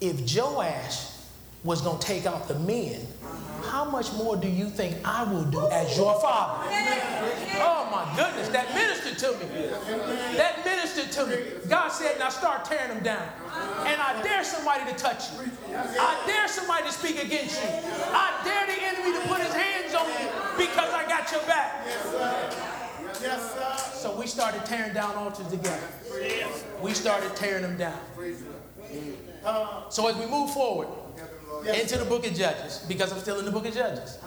if 0.00 0.36
Joash 0.36 1.11
was 1.64 1.80
going 1.80 1.98
to 1.98 2.06
take 2.06 2.26
out 2.26 2.48
the 2.48 2.58
men, 2.58 3.00
how 3.64 3.84
much 3.84 4.12
more 4.14 4.36
do 4.36 4.48
you 4.48 4.66
think 4.66 4.96
I 5.04 5.22
will 5.22 5.44
do 5.44 5.68
as 5.68 5.96
your 5.96 6.20
father? 6.20 6.68
Oh 7.60 7.88
my 7.90 8.12
goodness, 8.16 8.48
that 8.48 8.74
ministered 8.74 9.18
to 9.18 9.32
me. 9.38 9.46
That 10.36 10.64
ministered 10.64 11.12
to 11.12 11.26
me. 11.26 11.68
God 11.68 11.88
said, 11.90 12.18
now 12.18 12.28
start 12.28 12.64
tearing 12.64 12.88
them 12.88 13.04
down. 13.04 13.28
And 13.86 14.00
I 14.00 14.20
dare 14.22 14.42
somebody 14.42 14.90
to 14.90 14.98
touch 14.98 15.30
you. 15.32 15.50
I 15.76 16.22
dare 16.26 16.48
somebody 16.48 16.86
to 16.86 16.92
speak 16.92 17.22
against 17.22 17.62
you. 17.62 17.68
I 17.68 18.40
dare 18.44 18.66
the 18.66 18.82
enemy 18.82 19.12
to 19.20 19.28
put 19.28 19.40
his 19.40 19.54
hands 19.54 19.94
on 19.94 20.08
you 20.08 20.28
because 20.66 20.92
I 20.92 21.06
got 21.06 21.30
your 21.30 21.42
back. 21.42 21.86
Yes, 23.22 23.54
sir. 23.54 23.98
So 23.98 24.16
we 24.18 24.26
started 24.26 24.64
tearing 24.64 24.94
down 24.94 25.14
altars 25.14 25.46
together. 25.46 25.86
We 26.82 26.92
started 26.92 27.36
tearing 27.36 27.62
them 27.62 27.76
down. 27.76 28.00
So 29.90 30.08
as 30.08 30.16
we 30.16 30.26
move 30.26 30.50
forward 30.50 30.88
into 31.60 31.98
the 31.98 32.04
book 32.04 32.26
of 32.26 32.34
Judges, 32.34 32.84
because 32.88 33.12
I'm 33.12 33.18
still 33.18 33.38
in 33.38 33.44
the 33.44 33.50
book 33.50 33.66
of 33.66 33.74
Judges, 33.74 34.18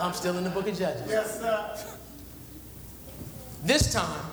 I'm 0.00 0.12
still 0.12 0.36
in 0.38 0.44
the 0.44 0.50
book 0.50 0.66
of 0.68 0.78
Judges. 0.78 1.08
Yes, 1.08 1.40
sir. 1.40 1.76
This 3.64 3.92
time, 3.92 4.24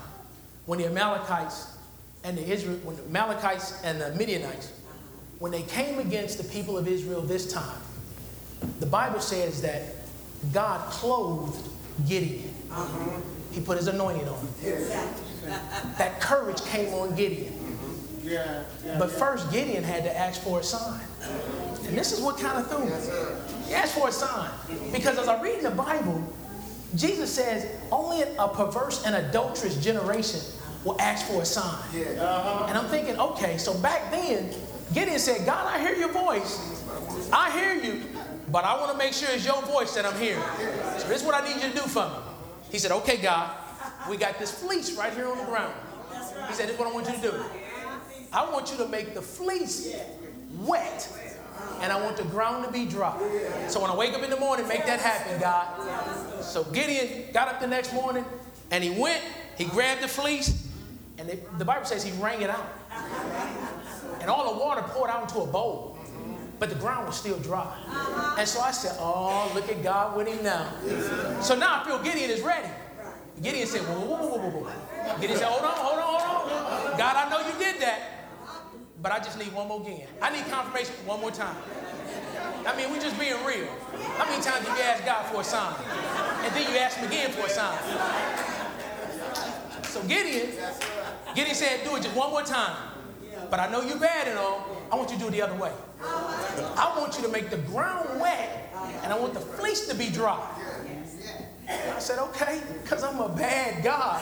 when 0.65 0.79
the 0.79 0.85
Amalekites 0.85 1.77
and 2.23 2.37
the 2.37 2.47
Israel, 2.47 2.77
when 2.83 2.95
the 2.95 3.03
Amalekites 3.03 3.81
and 3.83 3.99
the 3.99 4.11
Midianites, 4.11 4.71
when 5.39 5.51
they 5.51 5.63
came 5.63 5.99
against 5.99 6.37
the 6.37 6.43
people 6.45 6.77
of 6.77 6.87
Israel 6.87 7.21
this 7.21 7.51
time, 7.51 7.81
the 8.79 8.85
Bible 8.85 9.19
says 9.19 9.61
that 9.61 9.83
God 10.53 10.89
clothed 10.89 11.67
Gideon. 12.07 12.53
Uh-huh. 12.71 13.19
He 13.51 13.61
put 13.61 13.77
his 13.77 13.87
anointing 13.87 14.27
on 14.27 14.47
him. 14.61 14.87
That 15.97 16.19
courage 16.19 16.61
came 16.65 16.93
on 16.93 17.15
Gideon. 17.15 17.53
Yeah, 18.23 18.63
yeah. 18.83 18.97
But 18.97 19.11
first, 19.11 19.51
Gideon 19.51 19.83
had 19.83 20.03
to 20.03 20.17
ask 20.17 20.41
for 20.41 20.59
a 20.59 20.63
sign. 20.63 20.99
And 21.87 21.97
this 21.97 22.11
is 22.11 22.21
what 22.21 22.37
kind 22.37 22.57
of 22.57 22.67
threw 22.67 22.85
me. 22.85 22.91
He 23.67 23.73
asked 23.73 23.95
for 23.95 24.09
a 24.09 24.11
sign. 24.11 24.49
Because 24.91 25.17
as 25.17 25.27
I 25.27 25.41
read 25.41 25.59
in 25.59 25.63
the 25.63 25.71
Bible, 25.71 26.23
Jesus 26.95 27.33
says 27.33 27.67
only 27.91 28.23
a 28.23 28.47
perverse 28.47 29.05
and 29.05 29.15
adulterous 29.15 29.83
generation 29.83 30.39
will 30.83 30.99
ask 31.01 31.25
for 31.25 31.41
a 31.41 31.45
sign. 31.45 31.83
And 31.95 32.77
I'm 32.77 32.85
thinking, 32.85 33.19
okay, 33.19 33.57
so 33.57 33.73
back 33.79 34.11
then, 34.11 34.53
Gideon 34.93 35.19
said, 35.19 35.45
God, 35.45 35.67
I 35.67 35.79
hear 35.79 35.95
your 35.95 36.11
voice. 36.11 36.83
I 37.33 37.51
hear 37.51 37.73
you, 37.83 38.03
but 38.51 38.63
I 38.65 38.79
want 38.79 38.91
to 38.91 38.97
make 38.97 39.13
sure 39.13 39.29
it's 39.31 39.45
your 39.45 39.61
voice 39.63 39.93
that 39.95 40.05
I'm 40.05 40.17
hearing. 40.19 40.43
So 40.99 41.07
this 41.07 41.21
is 41.21 41.23
what 41.23 41.33
I 41.35 41.47
need 41.47 41.61
you 41.61 41.69
to 41.69 41.75
do 41.75 41.81
for 41.81 42.07
me. 42.07 42.15
He 42.71 42.77
said, 42.77 42.91
okay, 42.91 43.17
God, 43.17 43.55
we 44.09 44.17
got 44.17 44.37
this 44.37 44.51
fleece 44.51 44.95
right 44.95 45.13
here 45.13 45.27
on 45.27 45.37
the 45.37 45.45
ground. 45.45 45.73
He 46.47 46.53
said, 46.53 46.67
this 46.67 46.75
is 46.75 46.79
what 46.79 46.87
I 46.87 46.93
want 46.93 47.07
you 47.07 47.15
to 47.15 47.21
do. 47.21 47.43
I 48.31 48.49
want 48.49 48.71
you 48.71 48.77
to 48.77 48.87
make 48.87 49.13
the 49.15 49.21
fleece 49.21 49.95
wet, 50.59 51.09
and 51.81 51.91
I 51.91 52.01
want 52.01 52.17
the 52.17 52.23
ground 52.23 52.65
to 52.65 52.71
be 52.71 52.85
dry. 52.85 53.15
So 53.67 53.81
when 53.81 53.91
I 53.91 53.95
wake 53.95 54.13
up 54.13 54.23
in 54.23 54.29
the 54.29 54.39
morning, 54.39 54.67
make 54.67 54.85
that 54.85 54.99
happen, 54.99 55.39
God. 55.39 56.43
So 56.43 56.63
Gideon 56.63 57.31
got 57.33 57.47
up 57.47 57.59
the 57.59 57.67
next 57.67 57.93
morning, 57.93 58.25
and 58.71 58.83
he 58.83 58.89
went, 58.89 59.21
he 59.57 59.65
grabbed 59.65 60.01
the 60.01 60.07
fleece, 60.07 60.67
and 61.17 61.29
it, 61.29 61.57
the 61.57 61.65
Bible 61.65 61.85
says 61.85 62.03
he 62.03 62.11
wrung 62.21 62.41
it 62.41 62.49
out. 62.49 62.67
And 64.21 64.29
all 64.29 64.53
the 64.53 64.59
water 64.59 64.81
poured 64.81 65.09
out 65.09 65.23
into 65.23 65.39
a 65.41 65.45
bowl, 65.45 65.97
but 66.59 66.69
the 66.69 66.75
ground 66.75 67.05
was 67.07 67.17
still 67.17 67.37
dry. 67.39 67.71
And 68.39 68.47
so 68.47 68.59
I 68.59 68.71
said, 68.71 68.95
Oh, 68.99 69.51
look 69.53 69.69
at 69.69 69.83
God 69.83 70.17
with 70.17 70.27
him 70.27 70.43
now. 70.43 70.71
So 71.41 71.55
now 71.55 71.81
I 71.81 71.85
feel 71.85 72.01
Gideon 72.01 72.29
is 72.29 72.41
ready. 72.41 72.69
Gideon 73.41 73.67
said, 73.67 73.81
whoa, 73.81 73.99
whoa, 73.99 74.27
whoa, 74.27 74.37
whoa, 74.37 74.63
whoa. 74.63 75.19
Gideon 75.19 75.37
said, 75.37 75.47
Hold 75.49 75.63
on, 75.63 75.75
hold 75.75 75.99
on, 75.99 76.21
hold 76.21 76.91
on. 76.91 76.97
God, 76.97 77.15
I 77.17 77.29
know 77.29 77.39
you 77.45 77.53
did 77.59 77.81
that, 77.81 78.14
but 79.05 79.11
I 79.11 79.19
just 79.19 79.37
need 79.37 79.53
one 79.53 79.67
more 79.67 79.81
again. 79.81 80.07
I 80.19 80.31
need 80.31 80.49
confirmation 80.49 80.95
one 81.05 81.21
more 81.21 81.29
time. 81.29 81.55
I 82.65 82.75
mean, 82.75 82.91
we 82.91 82.97
just 82.97 83.19
being 83.19 83.37
real. 83.45 83.67
How 84.17 84.25
many 84.25 84.41
times 84.41 84.67
have 84.67 84.75
you 84.75 84.83
asked 84.83 85.05
God 85.05 85.27
for 85.27 85.41
a 85.41 85.43
sign? 85.43 85.75
And 86.43 86.55
then 86.55 86.73
you 86.73 86.79
ask 86.79 86.97
him 86.97 87.05
again 87.05 87.29
for 87.29 87.45
a 87.45 87.49
sign. 87.49 87.77
So 89.83 90.01
Gideon, 90.07 90.49
Gideon 91.35 91.53
said, 91.53 91.83
do 91.83 91.95
it 91.95 92.01
just 92.01 92.15
one 92.15 92.31
more 92.31 92.41
time. 92.41 92.75
But 93.51 93.59
I 93.59 93.71
know 93.71 93.83
you're 93.83 93.99
bad 93.99 94.27
and 94.27 94.39
all. 94.39 94.75
I 94.91 94.95
want 94.95 95.11
you 95.11 95.17
to 95.17 95.21
do 95.21 95.27
it 95.27 95.33
the 95.33 95.43
other 95.43 95.53
way. 95.53 95.71
I 96.01 96.95
want 96.97 97.15
you 97.15 97.23
to 97.25 97.29
make 97.29 97.51
the 97.51 97.57
ground 97.57 98.19
wet, 98.19 98.73
and 99.03 99.13
I 99.13 99.19
want 99.19 99.35
the 99.35 99.39
fleece 99.39 99.87
to 99.87 99.93
be 99.93 100.09
dry. 100.09 100.43
I 101.69 101.99
said, 101.99 102.17
okay, 102.17 102.59
because 102.81 103.03
I'm 103.03 103.19
a 103.19 103.29
bad 103.29 103.83
God. 103.83 104.19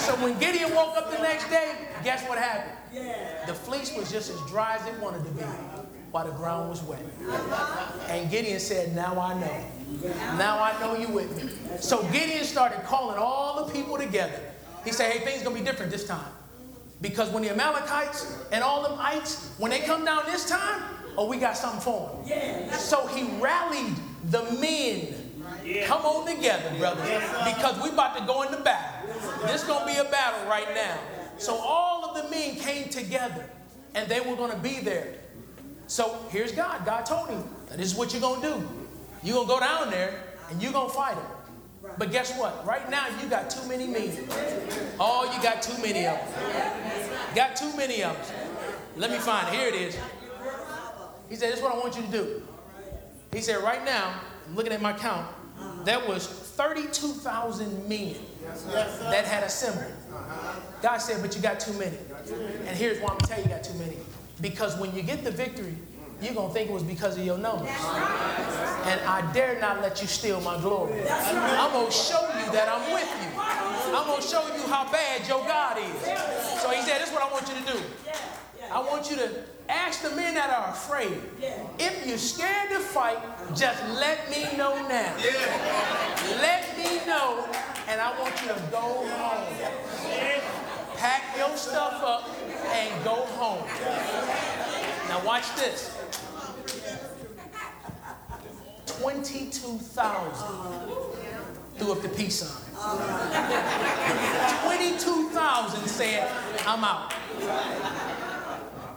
so 0.00 0.16
when 0.16 0.36
Gideon 0.40 0.74
woke 0.74 0.96
up 0.96 1.12
the 1.12 1.18
next 1.18 1.48
day, 1.48 1.76
guess 2.02 2.28
what 2.28 2.38
happened? 2.38 2.81
The 3.46 3.54
fleece 3.54 3.96
was 3.96 4.10
just 4.10 4.30
as 4.30 4.40
dry 4.48 4.76
as 4.76 4.86
it 4.86 4.98
wanted 5.00 5.24
to 5.24 5.30
be, 5.30 5.42
while 6.10 6.26
the 6.26 6.32
ground 6.32 6.70
was 6.70 6.82
wet. 6.82 7.02
And 8.08 8.30
Gideon 8.30 8.60
said, 8.60 8.94
now 8.94 9.18
I 9.18 9.34
know. 9.34 9.64
Now 10.36 10.62
I 10.62 10.78
know 10.80 10.96
you 10.96 11.08
with 11.08 11.42
me. 11.42 11.50
So 11.80 12.02
Gideon 12.12 12.44
started 12.44 12.82
calling 12.84 13.16
all 13.18 13.64
the 13.64 13.72
people 13.72 13.96
together. 13.96 14.40
He 14.84 14.92
said, 14.92 15.12
hey, 15.12 15.24
things 15.24 15.42
going 15.42 15.56
to 15.56 15.62
be 15.62 15.66
different 15.68 15.90
this 15.92 16.06
time. 16.06 16.32
Because 17.00 17.30
when 17.30 17.42
the 17.42 17.50
Amalekites 17.50 18.44
and 18.52 18.62
all 18.62 18.82
them 18.82 18.98
ites, 19.00 19.54
when 19.58 19.70
they 19.70 19.80
come 19.80 20.04
down 20.04 20.24
this 20.26 20.48
time, 20.48 20.82
oh, 21.16 21.28
we 21.28 21.36
got 21.36 21.56
something 21.56 21.80
for 21.80 22.22
them. 22.26 22.70
So 22.78 23.06
he 23.08 23.24
rallied 23.40 23.94
the 24.30 24.42
men. 24.60 25.18
Come 25.86 26.02
on 26.02 26.26
together, 26.26 26.76
brothers, 26.78 27.06
because 27.44 27.80
we 27.82 27.90
about 27.90 28.16
to 28.18 28.24
go 28.24 28.42
into 28.42 28.58
battle. 28.62 29.08
This 29.46 29.64
gonna 29.64 29.86
be 29.86 29.96
a 29.96 30.04
battle 30.04 30.48
right 30.48 30.66
now. 30.74 30.98
So 31.38 31.54
all 31.54 32.01
men 32.32 32.56
came 32.56 32.88
together, 32.88 33.44
and 33.94 34.08
they 34.08 34.20
were 34.20 34.36
gonna 34.36 34.58
be 34.58 34.80
there. 34.80 35.14
So 35.86 36.04
here's 36.30 36.52
God. 36.52 36.84
God 36.84 37.04
told 37.06 37.28
him, 37.28 37.44
"This 37.70 37.92
is 37.92 37.94
what 37.94 38.12
you're 38.12 38.22
gonna 38.28 38.42
do. 38.42 38.56
You're 39.22 39.36
gonna 39.36 39.48
go 39.48 39.60
down 39.60 39.90
there, 39.90 40.12
and 40.50 40.62
you're 40.62 40.72
gonna 40.72 40.88
fight 40.88 41.16
them." 41.16 41.26
But 41.98 42.10
guess 42.10 42.36
what? 42.38 42.64
Right 42.64 42.88
now, 42.88 43.06
you 43.20 43.28
got 43.28 43.50
too 43.50 43.66
many 43.68 43.86
men. 43.86 44.10
Oh, 44.98 45.30
you 45.34 45.42
got 45.42 45.62
too 45.62 45.76
many 45.82 46.06
of 46.06 46.16
them. 46.16 46.28
Got 47.34 47.56
too 47.56 47.76
many 47.76 48.02
of 48.02 48.14
them. 48.14 48.46
Let 48.96 49.10
me 49.10 49.18
find 49.18 49.48
it. 49.48 49.54
Here 49.54 49.68
it 49.68 49.74
is. 49.74 49.96
He 51.28 51.36
said, 51.36 51.50
This 51.50 51.58
is 51.58 51.62
what 51.62 51.72
I 51.74 51.78
want 51.78 51.96
you 51.96 52.02
to 52.02 52.08
do. 52.10 52.42
He 53.32 53.40
said, 53.40 53.62
Right 53.62 53.84
now, 53.84 54.20
I'm 54.46 54.54
looking 54.54 54.72
at 54.72 54.82
my 54.82 54.92
count, 54.92 55.26
there 55.84 56.00
was 56.00 56.26
32,000 56.26 57.88
men 57.88 58.16
that 59.10 59.24
had 59.24 59.42
assembled. 59.42 59.92
God 60.82 60.98
said, 60.98 61.22
But 61.22 61.34
you 61.34 61.42
got 61.42 61.58
too 61.58 61.72
many. 61.74 61.96
And 62.30 62.76
here's 62.76 62.98
why 63.00 63.08
I'm 63.10 63.18
going 63.18 63.20
to 63.20 63.26
tell 63.26 63.38
you 63.38 63.44
you 63.44 63.50
got 63.50 63.64
too 63.64 63.78
many. 63.78 63.96
Because 64.40 64.78
when 64.78 64.94
you 64.94 65.02
get 65.02 65.24
the 65.24 65.30
victory, 65.30 65.74
you're 66.20 66.34
going 66.34 66.48
to 66.48 66.54
think 66.54 66.70
it 66.70 66.72
was 66.72 66.82
because 66.82 67.18
of 67.18 67.24
your 67.24 67.38
numbers. 67.38 67.68
And 67.68 69.00
I 69.02 69.28
dare 69.32 69.60
not 69.60 69.82
let 69.82 70.00
you 70.00 70.06
steal 70.06 70.40
my 70.40 70.60
glory. 70.60 71.02
I'm 71.08 71.72
going 71.72 71.86
to 71.86 71.92
show 71.92 72.20
you 72.38 72.52
that 72.52 72.68
I'm 72.68 72.92
with 72.92 73.10
you. 73.22 73.40
I'm 73.94 74.06
going 74.06 74.22
to 74.22 74.26
show 74.26 74.46
you 74.54 74.62
how 74.70 74.90
bad 74.90 75.26
your 75.26 75.44
God 75.44 75.78
is. 75.78 76.60
So 76.60 76.70
he 76.70 76.82
said, 76.82 77.00
This 77.00 77.08
is 77.08 77.14
what 77.14 77.22
I 77.22 77.32
want 77.32 77.48
you 77.48 77.54
to 77.54 77.72
do. 77.72 77.78
I 78.70 78.80
want 78.80 79.10
you 79.10 79.16
to 79.16 79.30
ask 79.68 80.02
the 80.02 80.10
men 80.10 80.34
that 80.34 80.50
are 80.50 80.70
afraid. 80.70 81.18
If 81.78 82.06
you're 82.06 82.18
scared 82.18 82.70
to 82.70 82.78
fight, 82.78 83.18
just 83.54 83.82
let 83.98 84.30
me 84.30 84.44
know 84.56 84.74
now. 84.88 85.14
Let 86.40 86.76
me 86.78 87.04
know, 87.06 87.44
and 87.88 88.00
I 88.00 88.18
want 88.18 88.40
you 88.42 88.48
to 88.48 88.62
go 88.70 89.06
home. 89.08 90.71
Pack 91.02 91.34
your 91.36 91.50
stuff 91.56 92.00
up 92.04 92.28
and 92.72 93.04
go 93.04 93.26
home. 93.34 93.66
Now 95.08 95.20
watch 95.26 95.52
this. 95.56 95.98
22,000 98.86 100.94
threw 101.76 101.90
up 101.90 102.02
the 102.02 102.08
peace 102.08 102.44
sign. 102.44 102.72
22,000 104.64 105.88
said, 105.88 106.30
I'm 106.68 106.84
out. 106.84 107.12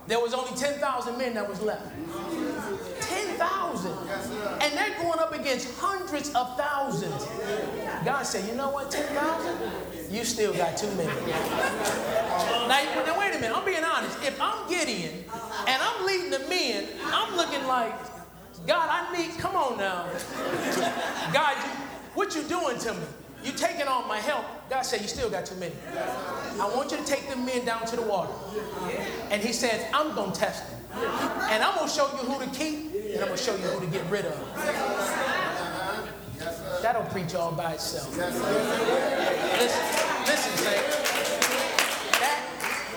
There 0.05 0.19
was 0.19 0.35
only 0.35 0.55
10,000 0.55 1.17
men 1.17 1.33
that 1.33 1.49
was 1.49 1.59
left. 1.63 1.87
10,000. 3.85 4.61
And 4.61 4.77
they're 4.77 4.97
going 5.01 5.19
up 5.19 5.33
against 5.33 5.77
hundreds 5.79 6.33
of 6.33 6.57
thousands. 6.57 7.27
God 8.03 8.23
said, 8.23 8.47
you 8.49 8.55
know 8.55 8.69
what, 8.69 8.91
10,000? 8.91 9.71
You 10.11 10.23
still 10.23 10.53
got 10.53 10.77
too 10.77 10.91
many. 10.95 11.09
Now, 11.31 13.03
now, 13.05 13.19
wait 13.19 13.35
a 13.35 13.39
minute, 13.39 13.55
I'm 13.55 13.65
being 13.65 13.83
honest. 13.83 14.17
If 14.23 14.39
I'm 14.39 14.69
Gideon 14.69 15.25
and 15.67 15.81
I'm 15.81 16.05
leading 16.05 16.29
the 16.29 16.39
men, 16.47 16.85
I'm 17.05 17.35
looking 17.35 17.65
like, 17.67 17.93
God, 18.67 18.89
I 18.89 19.15
need, 19.17 19.37
come 19.37 19.55
on 19.55 19.77
now. 19.77 20.07
God, 21.33 21.57
you, 21.57 21.69
what 22.13 22.35
you 22.35 22.43
doing 22.43 22.77
to 22.79 22.93
me? 22.93 23.05
You 23.43 23.51
taking 23.51 23.87
all 23.87 24.07
my 24.07 24.17
help. 24.17 24.45
God 24.69 24.81
said, 24.81 25.01
you 25.01 25.07
still 25.07 25.29
got 25.29 25.45
too 25.45 25.55
many. 25.55 25.75
I 26.59 26.67
want 26.75 26.91
you 26.91 26.97
to 26.97 27.05
take 27.05 27.29
the 27.29 27.35
men 27.35 27.63
down 27.63 27.85
to 27.85 27.95
the 27.95 28.01
water. 28.01 28.31
And 29.29 29.41
he 29.41 29.53
says, 29.53 29.85
I'm 29.93 30.15
going 30.15 30.31
to 30.31 30.39
test 30.39 30.67
them. 30.67 30.79
And 31.51 31.63
I'm 31.63 31.75
going 31.75 31.87
to 31.87 31.93
show 31.93 32.09
you 32.13 32.27
who 32.27 32.43
to 32.43 32.49
keep, 32.57 32.91
and 33.15 33.23
I'm 33.23 33.29
going 33.29 33.37
to 33.37 33.43
show 33.43 33.55
you 33.55 33.63
who 33.63 33.79
to 33.79 33.91
get 33.91 34.05
rid 34.11 34.25
of. 34.25 34.35
That'll 36.81 37.05
preach 37.05 37.33
all 37.33 37.53
by 37.53 37.71
itself. 37.73 38.09
Listen, 38.17 38.35
listen. 40.25 40.51
That, 42.19 42.41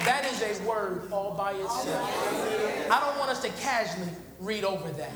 that 0.04 0.24
is 0.32 0.42
a 0.42 0.62
word 0.64 1.08
all 1.12 1.34
by 1.36 1.52
itself. 1.52 2.90
I 2.90 2.98
don't 3.00 3.16
want 3.16 3.30
us 3.30 3.40
to 3.42 3.48
casually 3.62 4.10
read 4.40 4.64
over 4.64 4.90
that. 4.90 5.12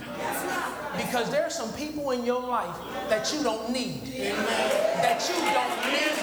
Because 0.97 1.33
there 1.33 1.43
are 1.43 1.51
some 1.51 1.73
people 1.73 2.13
in 2.13 2.25
your 2.25 2.41
life 2.41 2.77
that 3.09 3.33
you 3.35 3.43
don't 3.43 3.71
need, 3.73 4.05
that 4.07 5.29
you 5.29 5.35
don't 5.51 5.83
need. 5.91 6.15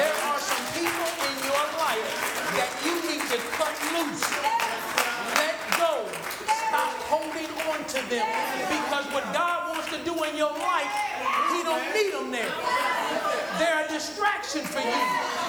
There 0.00 0.14
are 0.24 0.38
some 0.40 0.64
people 0.72 1.12
in 1.28 1.36
your 1.44 1.66
life 1.76 2.08
that 2.56 2.72
you 2.86 2.94
need 3.10 3.20
to 3.28 3.36
cut 3.52 3.76
loose. 3.92 4.65
Holding 7.08 7.50
on 7.70 7.84
to 7.86 8.00
them. 8.10 8.26
Because 8.68 9.06
what 9.14 9.24
God 9.32 9.70
wants 9.70 9.88
to 9.94 9.98
do 10.04 10.12
in 10.24 10.36
your 10.36 10.52
life, 10.52 10.90
He 11.54 11.62
don't 11.62 11.86
need 11.94 12.12
them 12.12 12.30
there. 12.30 12.50
They're 13.58 13.86
a 13.86 13.88
distraction 13.88 14.62
for 14.62 14.80
you. 14.80 15.00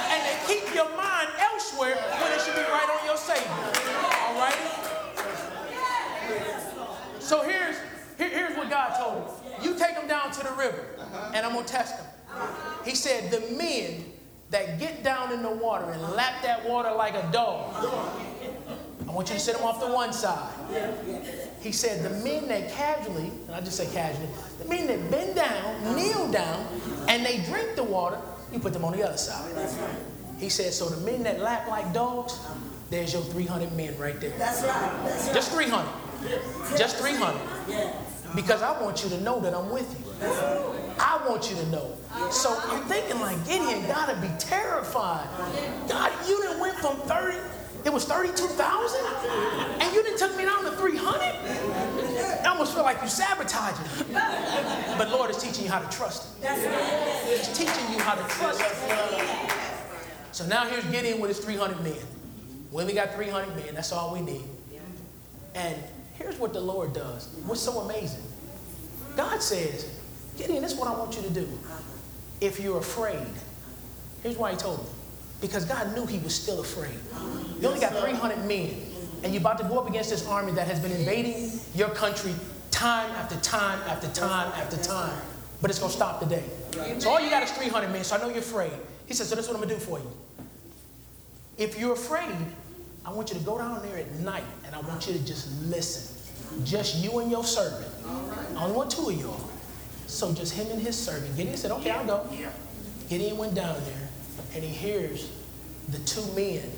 And 0.10 0.22
they 0.24 0.38
keep 0.48 0.74
your 0.74 0.90
mind 0.96 1.30
elsewhere 1.40 1.96
when 1.96 2.32
it 2.32 2.42
should 2.42 2.56
be 2.56 2.62
right 2.62 2.90
on 2.90 3.06
your 3.06 3.18
Savior. 3.18 3.50
All 3.50 4.40
right? 4.40 4.56
So 7.20 7.44
here's, 7.44 7.76
here, 8.18 8.30
here's 8.30 8.56
what 8.56 8.70
God 8.70 8.96
told 8.98 9.26
me. 9.26 9.66
You 9.66 9.78
take 9.78 9.96
them 9.96 10.08
down 10.08 10.32
to 10.32 10.44
the 10.44 10.52
river, 10.54 10.86
and 11.34 11.46
I'm 11.46 11.54
going 11.54 11.66
to 11.66 11.72
test 11.72 11.98
them. 11.98 12.06
He 12.86 12.96
said, 12.96 13.32
the 13.32 13.42
men 13.58 14.06
that 14.52 14.80
get 14.80 15.04
down 15.04 15.34
in 15.34 15.42
the 15.42 15.52
water 15.52 15.90
and 15.90 16.02
lap 16.14 16.42
that 16.44 16.64
water 16.70 16.92
like 16.94 17.16
a 17.16 17.28
dog, 17.34 17.74
I 19.08 19.12
want 19.12 19.28
you 19.30 19.36
to 19.36 19.40
sit 19.40 19.56
them 19.58 19.66
off 19.66 19.80
to 19.86 19.92
one 19.92 20.14
side. 20.14 20.54
He 21.62 21.72
said, 21.72 22.04
the 22.04 22.10
men 22.24 22.48
that 22.48 22.72
casually, 22.72 23.32
and 23.48 23.56
I 23.56 23.62
just 23.62 23.78
say 23.78 23.88
casually, 23.94 24.30
the 24.60 24.66
men 24.70 24.88
that 24.88 25.12
bend 25.12 25.36
down, 25.36 25.96
kneel 25.96 26.32
down, 26.32 26.66
and 27.08 27.26
they 27.26 27.40
drink 27.50 27.76
the 27.76 27.84
water, 27.84 28.20
you 28.52 28.60
put 28.60 28.74
them 28.74 28.86
on 28.86 28.94
the 28.94 29.04
other 29.04 29.18
side. 29.18 29.52
He 30.40 30.50
said, 30.50 30.72
so 30.74 30.88
the 30.88 31.04
men 31.10 31.24
that 31.24 31.40
lap 31.40 31.68
like 31.68 31.92
dogs, 31.94 32.40
there's 32.90 33.14
your 33.14 33.24
300 33.24 33.74
men 33.74 33.98
right 33.98 34.20
there. 34.22 34.38
That's 34.38 34.62
right. 34.64 35.02
That's 35.04 35.26
right. 35.26 35.36
Just 35.36 35.52
300. 35.52 36.78
Just 36.78 36.98
300. 36.98 37.94
Because 38.36 38.62
I 38.62 38.80
want 38.82 39.04
you 39.04 39.10
to 39.10 39.22
know 39.22 39.40
that 39.40 39.54
I'm 39.54 39.70
with 39.70 39.90
you. 40.00 40.06
I 41.00 41.20
want 41.28 41.50
you 41.50 41.56
to 41.58 41.66
know. 41.68 41.98
So 42.32 42.58
you're 42.72 42.84
thinking 42.86 43.20
like 43.20 43.44
Gideon 43.46 43.86
gotta 43.88 44.16
be 44.22 44.30
terrified. 44.40 45.28
God, 45.88 46.12
you 46.28 46.42
didn't 46.42 46.60
went 46.60 46.76
from 46.78 46.98
30, 46.98 47.38
it 47.88 47.94
was 47.94 48.04
32,000? 48.04 49.00
And 49.80 49.96
you 49.96 50.04
didn't 50.04 50.20
took 50.20 50.36
me 50.38 50.44
down 50.44 50.66
to 50.66 50.72
300? 50.72 51.22
I 52.44 52.46
almost 52.48 52.74
feel 52.74 52.84
like 52.84 53.02
you 53.02 53.08
sabotaging 53.08 54.10
me. 54.10 54.14
But 54.98 55.10
Lord 55.10 55.32
is 55.32 55.38
teaching 55.38 55.64
you 55.64 55.72
how 55.72 55.80
to 55.80 55.88
trust 55.98 56.38
him. 56.44 56.54
He's 57.26 57.48
teaching 57.58 57.94
you 57.94 58.00
how 58.00 58.16
to 58.16 58.24
trust 58.28 58.62
him. 58.62 59.50
So 60.34 60.46
now 60.48 60.66
here's 60.68 60.84
Gideon 60.86 61.22
with 61.22 61.30
his 61.30 61.40
300 61.40 61.82
men. 61.82 61.94
When 62.72 62.86
we 62.86 62.92
only 62.92 62.94
got 62.94 63.16
300 63.16 63.56
men, 63.56 63.74
that's 63.74 63.94
all 63.94 64.12
we 64.14 64.20
need. 64.20 64.44
And 65.56 65.78
here's 66.16 66.38
what 66.38 66.52
the 66.52 66.60
Lord 66.60 66.92
does. 66.92 67.30
What's 67.46 67.62
so 67.62 67.80
amazing? 67.80 68.22
God 69.16 69.42
says, 69.42 69.90
Gideon, 70.38 70.62
this 70.62 70.74
is 70.74 70.78
what 70.78 70.90
I 70.90 70.92
want 70.92 71.16
you 71.16 71.22
to 71.22 71.30
do. 71.30 71.48
If 72.42 72.60
you're 72.60 72.80
afraid, 72.80 73.26
here's 74.24 74.38
why 74.38 74.52
he 74.52 74.58
told 74.58 74.84
me. 74.84 74.90
Because 75.40 75.66
God 75.66 75.96
knew 75.96 76.06
he 76.06 76.18
was 76.20 76.34
still 76.34 76.62
afraid. 76.62 76.98
You 77.62 77.68
only 77.68 77.80
got 77.80 77.94
300 77.94 78.46
men, 78.48 78.76
and 79.24 79.34
you're 79.34 79.42
about 79.42 79.58
to 79.60 79.64
go 79.66 79.80
up 79.80 79.90
against 79.90 80.10
this 80.10 80.28
army 80.28 80.52
that 80.54 80.68
has 80.68 80.80
been 80.80 80.92
invading 80.92 81.52
your 81.76 81.90
country 81.90 82.34
time 82.72 83.10
after 83.12 83.36
time 83.38 83.80
after 83.88 84.08
time 84.10 84.52
after 84.54 84.78
time. 84.78 85.20
But 85.62 85.70
it's 85.70 85.80
going 85.80 85.92
to 85.92 85.96
stop 85.96 86.20
today. 86.20 86.44
So 87.00 87.10
all 87.10 87.20
you 87.20 87.30
got 87.30 87.44
is 87.44 87.52
300 87.52 87.92
men, 87.92 88.04
so 88.04 88.16
I 88.16 88.20
know 88.20 88.30
you're 88.30 88.40
afraid. 88.40 88.72
He 89.08 89.14
said, 89.14 89.28
so 89.28 89.36
this 89.36 89.46
is 89.46 89.52
what 89.52 89.60
I'm 89.60 89.64
going 89.64 89.78
to 89.78 89.80
do 89.80 89.90
for 89.90 90.00
you. 90.00 90.12
If 91.58 91.80
you're 91.80 91.94
afraid, 91.94 92.36
I 93.06 93.12
want 93.12 93.32
you 93.32 93.40
to 93.40 93.44
go 93.44 93.58
down 93.58 93.82
there 93.82 93.98
at 93.98 94.12
night 94.20 94.44
and 94.66 94.76
I 94.76 94.80
want 94.82 95.08
you 95.08 95.14
to 95.14 95.26
just 95.26 95.50
listen. 95.64 96.16
Just 96.64 96.98
you 97.04 97.20
and 97.20 97.32
your 97.32 97.44
servant. 97.44 97.92
I 98.56 98.64
only 98.64 98.76
want 98.76 98.92
two 98.92 99.10
of 99.10 99.20
y'all. 99.20 99.50
So 100.06 100.34
just 100.34 100.54
him 100.54 100.68
and 100.72 100.82
his 100.82 100.98
servant. 100.98 101.36
Gideon 101.36 101.58
said, 101.58 101.72
okay, 101.72 101.92
I'll 101.92 102.06
go. 102.06 102.28
Gideon 103.10 103.38
went 103.38 103.56
down 103.56 103.76
there 103.86 104.07
and 104.54 104.64
he 104.64 104.70
hears 104.70 105.32
the 105.90 106.00
two 106.00 106.26
men 106.34 106.70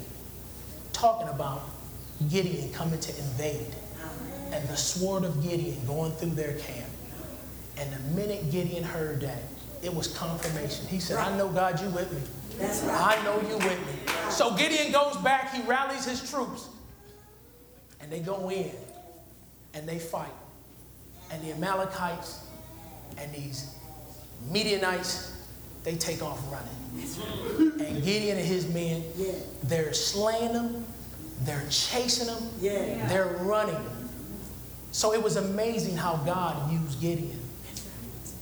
talking 0.93 1.28
about 1.30 1.63
Gideon 2.30 2.72
coming 2.74 3.00
to 3.00 3.17
invade 3.17 3.74
and 4.52 4.67
the 4.67 4.76
sword 4.76 5.24
of 5.24 5.41
Gideon 5.43 5.78
going 5.86 6.12
through 6.13 6.32
their 6.32 6.54
camp. 6.56 6.88
And 7.78 7.91
the 7.93 8.00
minute 8.15 8.52
Gideon 8.52 8.84
heard 8.84 9.22
that, 9.22 9.41
it 9.82 9.93
was 9.93 10.08
confirmation. 10.08 10.86
He 10.88 11.00
said, 11.00 11.17
I 11.17 11.36
know 11.38 11.48
God, 11.48 11.80
you 11.80 11.89
with 11.89 12.12
me. 12.12 12.22
Right. 12.60 13.19
I 13.19 13.24
know 13.24 13.39
you 13.48 13.56
with 13.56 13.80
me. 13.80 14.13
So 14.30 14.54
Gideon 14.56 14.91
goes 14.91 15.15
back, 15.17 15.54
he 15.54 15.62
rallies 15.62 16.06
his 16.06 16.30
troops, 16.30 16.67
and 18.02 18.12
they 18.12 18.19
go 18.19 18.50
in 18.50 18.72
and 19.74 19.88
they 19.88 20.00
fight. 20.00 20.32
And 21.32 21.41
the 21.43 21.52
Amalekites 21.52 22.41
and 23.17 23.32
these 23.34 23.76
Midianites, 24.52 25.32
they 25.84 25.95
take 25.95 26.22
off 26.22 26.39
running. 26.52 26.67
And 26.95 28.04
Gideon 28.04 28.38
and 28.38 28.45
his 28.47 28.67
men, 28.67 29.04
Yeah. 29.17 29.34
they're 29.63 29.93
slaying 29.93 30.54
them, 30.54 30.86
they're 31.41 31.65
chasing 31.69 32.28
them, 32.28 32.49
Yeah. 32.60 33.08
they're 33.08 33.38
running. 33.41 33.78
So 34.91 35.13
it 35.13 35.21
was 35.21 35.36
amazing 35.36 35.95
how 35.97 36.17
God 36.17 36.71
used 36.71 36.99
Gideon. 36.99 37.39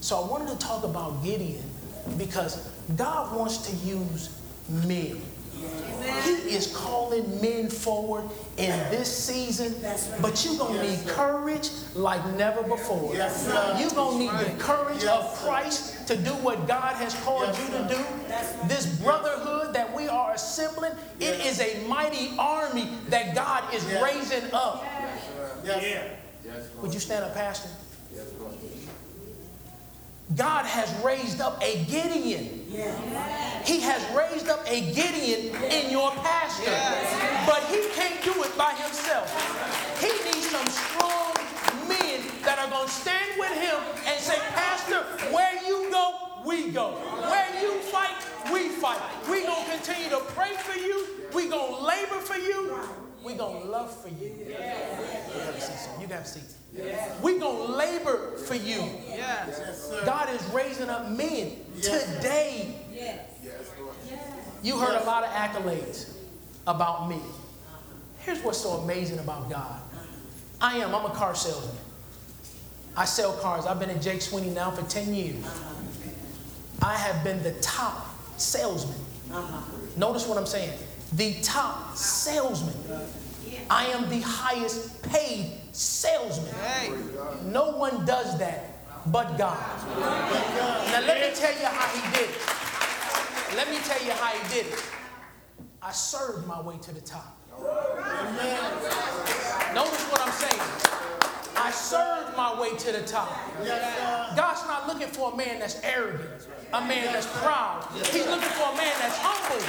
So 0.00 0.22
I 0.22 0.26
wanted 0.28 0.48
to 0.48 0.56
talk 0.56 0.84
about 0.84 1.22
Gideon 1.22 1.62
because 2.16 2.58
God 2.96 3.36
wants 3.36 3.58
to 3.68 3.76
use 3.86 4.30
men. 4.68 5.20
He 6.24 6.54
is 6.54 6.74
calling 6.74 7.40
men 7.40 7.68
forward 7.68 8.24
in 8.56 8.70
this 8.90 9.14
season, 9.14 9.74
but 10.22 10.44
you're 10.44 10.56
going 10.56 10.74
to 10.80 10.82
need 10.90 11.06
courage 11.06 11.70
like 11.94 12.24
never 12.36 12.62
before. 12.62 13.14
Yes. 13.14 13.46
You're 13.78 13.90
going 13.90 14.18
to 14.18 14.24
need 14.24 14.46
the 14.46 14.58
courage 14.62 15.02
Yes, 15.02 15.08
of 15.08 15.38
Christ 15.38 16.06
to 16.08 16.16
do 16.16 16.30
what 16.30 16.66
God 16.66 16.94
has 16.96 17.14
called 17.22 17.48
you 17.48 17.66
to 17.66 17.88
sir. 17.88 17.88
do. 17.88 18.68
This 18.68 18.86
brotherhood 19.00 19.74
that 19.74 19.94
we 19.94 20.08
are 20.08 20.32
assembling, 20.32 20.92
it 21.20 21.44
is 21.44 21.60
a 21.60 21.86
mighty 21.86 22.30
army 22.38 22.88
that 23.08 23.34
God 23.34 23.72
is 23.74 23.84
raising 24.02 24.50
up. 24.52 24.84
Yes. 25.64 26.14
Would 26.80 26.94
you 26.94 27.00
stand 27.00 27.24
up, 27.24 27.34
Pastor? 27.34 27.68
God 30.36 30.64
has 30.66 30.92
raised 31.04 31.40
up 31.40 31.62
a 31.62 31.84
Gideon. 31.84 32.57
He 32.68 33.80
has 33.80 34.04
raised 34.14 34.48
up 34.48 34.60
a 34.68 34.80
Gideon 34.92 35.54
in 35.72 35.90
your 35.90 36.10
pastor. 36.10 36.70
But 37.46 37.64
he 37.72 37.88
can't 37.94 38.22
do 38.22 38.42
it 38.44 38.56
by 38.58 38.72
himself. 38.74 39.32
He 40.00 40.12
needs 40.24 40.50
some 40.50 40.66
strong 40.66 41.32
men 41.88 42.20
that 42.44 42.58
are 42.58 42.68
going 42.68 42.86
to 42.86 42.92
stand 42.92 43.38
with 43.38 43.52
him 43.52 43.80
and 44.06 44.20
say, 44.20 44.36
Pastor, 44.52 45.00
where 45.32 45.54
you 45.66 45.90
go, 45.90 46.14
we 46.44 46.70
go. 46.70 46.92
Where 47.30 47.62
you 47.62 47.78
fight, 47.88 48.16
we 48.52 48.68
fight. 48.68 49.00
We're 49.28 49.46
going 49.46 49.64
to 49.64 49.70
continue 49.70 50.10
to 50.10 50.20
pray 50.36 50.52
for 50.52 50.78
you. 50.78 51.06
We're 51.32 51.50
going 51.50 51.74
to 51.74 51.84
labor 51.84 52.20
for 52.20 52.36
you. 52.36 52.78
We're 53.24 53.36
going 53.36 53.62
to 53.62 53.68
love 53.68 53.96
for 53.96 54.08
you. 54.08 54.32
You 54.46 54.54
have 54.54 55.54
a 55.56 55.60
seat, 55.60 55.78
sir. 55.78 55.90
You 56.00 56.06
have 56.08 56.22
a 56.22 56.26
seat. 56.26 56.57
We're 57.22 57.38
going 57.38 57.66
to 57.66 57.72
labor 57.72 58.36
for 58.36 58.54
you. 58.54 58.82
God 60.04 60.28
is 60.30 60.42
raising 60.46 60.88
up 60.88 61.10
men 61.10 61.52
today. 61.82 62.74
You 64.62 64.78
heard 64.78 65.00
a 65.00 65.04
lot 65.04 65.24
of 65.24 65.30
accolades 65.30 66.12
about 66.66 67.08
me. 67.08 67.20
Here's 68.20 68.40
what's 68.42 68.58
so 68.58 68.70
amazing 68.72 69.18
about 69.18 69.48
God. 69.48 69.80
I 70.60 70.78
am, 70.78 70.94
I'm 70.94 71.04
a 71.04 71.14
car 71.14 71.34
salesman. 71.34 71.76
I 72.96 73.04
sell 73.04 73.32
cars. 73.34 73.64
I've 73.64 73.78
been 73.78 73.90
at 73.90 74.02
Jake 74.02 74.20
Sweeney 74.20 74.50
now 74.50 74.70
for 74.72 74.82
10 74.90 75.14
years. 75.14 75.44
I 76.82 76.94
have 76.94 77.22
been 77.22 77.42
the 77.42 77.52
top 77.60 78.08
salesman. 78.38 78.98
Uh-huh. 79.32 79.60
Notice 79.96 80.26
what 80.26 80.36
I'm 80.36 80.46
saying. 80.46 80.76
The 81.12 81.34
top 81.42 81.96
salesman. 81.96 82.74
I 83.70 83.86
am 83.86 84.08
the 84.08 84.20
highest 84.20 85.02
paid 85.02 85.52
salesman. 85.72 86.54
No 87.52 87.72
one 87.72 88.04
does 88.04 88.38
that 88.38 88.78
but 89.12 89.36
God. 89.38 89.58
Now 90.90 91.00
let 91.00 91.20
me 91.20 91.34
tell 91.34 91.52
you 91.52 91.66
how 91.66 91.88
he 91.88 92.00
did 92.16 92.30
it. 92.30 92.36
Let 93.56 93.70
me 93.70 93.78
tell 93.78 94.02
you 94.04 94.12
how 94.12 94.32
he 94.32 94.54
did 94.54 94.66
it. 94.72 94.84
I 95.82 95.92
served 95.92 96.46
my 96.46 96.60
way 96.60 96.76
to 96.78 96.92
the 96.92 97.00
top. 97.00 97.36
Notice 99.74 100.04
what 100.10 100.20
I'm 100.20 100.32
saying. 100.32 100.87
I 101.68 101.70
served 101.70 102.34
my 102.34 102.58
way 102.58 102.74
to 102.74 102.92
the 102.92 103.02
top. 103.02 103.28
God's 103.62 104.66
not 104.66 104.86
looking 104.86 105.08
for 105.08 105.34
a 105.34 105.36
man 105.36 105.58
that's 105.58 105.78
arrogant, 105.84 106.48
a 106.72 106.80
man 106.80 107.12
that's 107.12 107.26
proud. 107.42 107.86
He's 107.92 108.24
looking 108.24 108.48
for 108.56 108.72
a 108.72 108.74
man 108.74 108.94
that's 108.98 109.18
humble, 109.20 109.60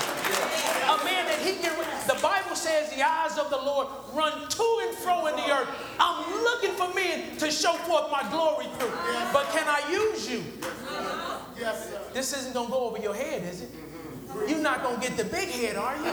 a 0.96 1.04
man 1.04 1.26
that 1.26 1.40
he 1.44 1.56
can. 1.60 1.76
The 2.08 2.18
Bible 2.22 2.56
says 2.56 2.90
the 2.96 3.04
eyes 3.06 3.38
of 3.38 3.50
the 3.50 3.58
Lord 3.58 3.90
run 4.14 4.32
to 4.32 4.80
and 4.88 4.98
fro 5.00 5.28
in 5.28 5.36
the 5.36 5.52
earth. 5.52 5.68
I'm 6.00 6.24
looking 6.42 6.72
for 6.72 6.88
men 6.94 7.36
to 7.36 7.52
show 7.52 7.74
forth 7.74 8.10
my 8.10 8.26
glory 8.32 8.68
through. 8.80 8.96
But 9.34 9.50
can 9.52 9.68
I 9.68 9.84
use 9.92 10.32
you? 10.32 10.42
Yes. 11.60 11.92
This 12.14 12.32
isn't 12.32 12.54
gonna 12.54 12.70
go 12.70 12.88
over 12.88 13.00
your 13.00 13.14
head, 13.14 13.44
is 13.44 13.64
it? 13.64 13.70
You're 14.48 14.60
not 14.60 14.84
gonna 14.84 15.02
get 15.02 15.18
the 15.18 15.26
big 15.26 15.50
head, 15.50 15.76
are 15.76 15.96
you? 15.98 16.06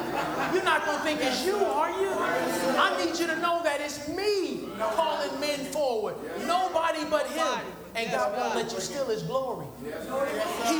You're 0.54 0.64
not 0.64 0.84
gonna 0.86 1.02
think 1.04 1.20
it's 1.22 1.44
you, 1.44 1.56
are 1.56 1.90
you? 1.90 2.10
I 2.10 3.04
need 3.04 3.18
you 3.18 3.26
to 3.26 3.36
know 3.40 3.62
that 3.62 3.80
it's 3.80 4.08
me 4.08 4.68
calling 4.78 5.38
men 5.40 5.60
forward. 5.66 6.16
Nobody 6.46 7.04
but 7.10 7.26
him. 7.28 7.60
And 7.94 8.10
God 8.10 8.36
won't 8.38 8.54
let 8.56 8.72
you 8.72 8.80
steal 8.80 9.06
his 9.06 9.22
glory. 9.22 9.66
He 9.82 9.90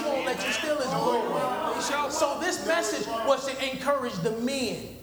won't 0.03 0.27
let 0.27 0.45
you 0.47 0.53
steal 0.53 0.77
his 0.77 0.87
glory. 0.87 1.81
So 2.11 2.39
this 2.41 2.67
message 2.67 3.07
was 3.27 3.47
to 3.47 3.71
encourage 3.71 4.15
the 4.15 4.33
men. 4.33 4.97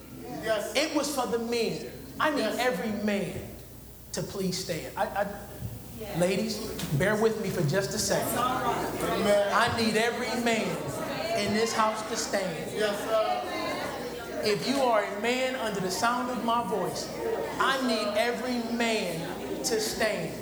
It 0.76 0.96
was 0.96 1.14
for 1.14 1.28
the 1.28 1.40
men. 1.40 1.88
I 2.20 2.30
need 2.30 2.46
every 2.60 2.92
man 3.04 3.34
to 4.12 4.22
please 4.22 4.58
stand. 4.58 4.92
I, 4.96 5.06
I, 5.06 5.28
ladies, 6.20 6.58
bear 7.00 7.16
with 7.16 7.42
me 7.42 7.50
for 7.50 7.64
just 7.68 7.94
a 7.96 7.98
second. 7.98 8.38
I 8.38 9.74
need 9.78 9.98
every 9.98 10.44
man 10.44 10.68
in 11.38 11.54
this 11.54 11.74
house 11.74 12.08
to 12.10 12.16
stand. 12.16 12.72
Yes, 12.76 12.98
sir. 13.06 13.42
If 14.46 14.68
you 14.68 14.82
are 14.82 15.04
a 15.04 15.22
man 15.22 15.56
under 15.56 15.80
the 15.80 15.92
sound 15.92 16.30
of 16.30 16.44
my 16.44 16.64
voice, 16.68 17.10
I 17.60 17.82
need 17.88 18.18
every 18.18 18.60
man 18.76 19.20
to 19.64 19.80
stand. 19.80 20.34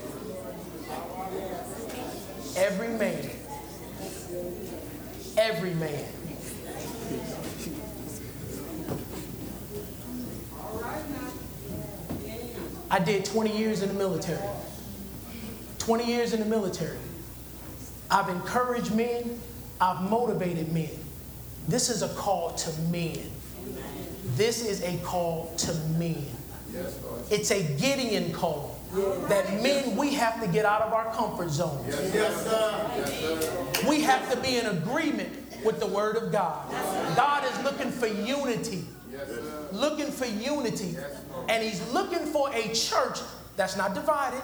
Every 2.57 2.87
man. 2.89 3.29
Every 5.37 5.73
man. 5.75 6.05
I 12.89 12.99
did 12.99 13.23
20 13.23 13.57
years 13.57 13.81
in 13.81 13.87
the 13.87 13.95
military. 13.95 14.45
20 15.77 16.05
years 16.05 16.33
in 16.33 16.41
the 16.41 16.45
military. 16.45 16.97
I've 18.09 18.27
encouraged 18.27 18.93
men, 18.93 19.39
I've 19.81 20.09
motivated 20.09 20.71
men. 20.71 20.91
This 21.67 21.89
is 21.89 22.03
a 22.03 22.09
call 22.09 22.51
to 22.51 22.81
men. 22.83 23.17
This 24.35 24.63
is 24.63 24.83
a 24.83 24.97
call 25.03 25.53
to 25.57 25.73
men. 25.97 26.25
It's 27.29 27.51
a 27.51 27.63
Gideon 27.77 28.31
call 28.31 28.79
that 29.27 29.61
men, 29.63 29.95
we 29.95 30.13
have 30.13 30.41
to 30.41 30.47
get 30.47 30.65
out 30.65 30.81
of 30.81 30.93
our 30.93 31.13
comfort 31.13 31.49
zones. 31.49 31.87
Yes, 32.13 32.43
sir. 32.43 33.87
We 33.89 34.01
have 34.01 34.29
to 34.31 34.37
be 34.41 34.57
in 34.57 34.65
agreement 34.65 35.29
with 35.63 35.79
the 35.79 35.87
Word 35.87 36.17
of 36.17 36.31
God. 36.31 36.69
God 37.15 37.45
is 37.45 37.63
looking 37.63 37.91
for 37.91 38.07
unity. 38.07 38.85
Looking 39.71 40.11
for 40.11 40.25
unity. 40.25 40.97
And 41.47 41.63
He's 41.63 41.81
looking 41.91 42.25
for 42.25 42.53
a 42.53 42.73
church 42.73 43.19
that's 43.57 43.75
not 43.77 43.93
divided, 43.93 44.41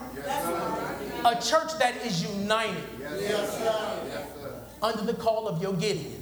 a 1.25 1.41
church 1.41 1.77
that 1.79 1.95
is 2.05 2.23
united. 2.39 2.83
Under 4.81 5.03
the 5.03 5.13
call 5.13 5.47
of 5.47 5.61
your 5.61 5.73
Gideon, 5.73 6.21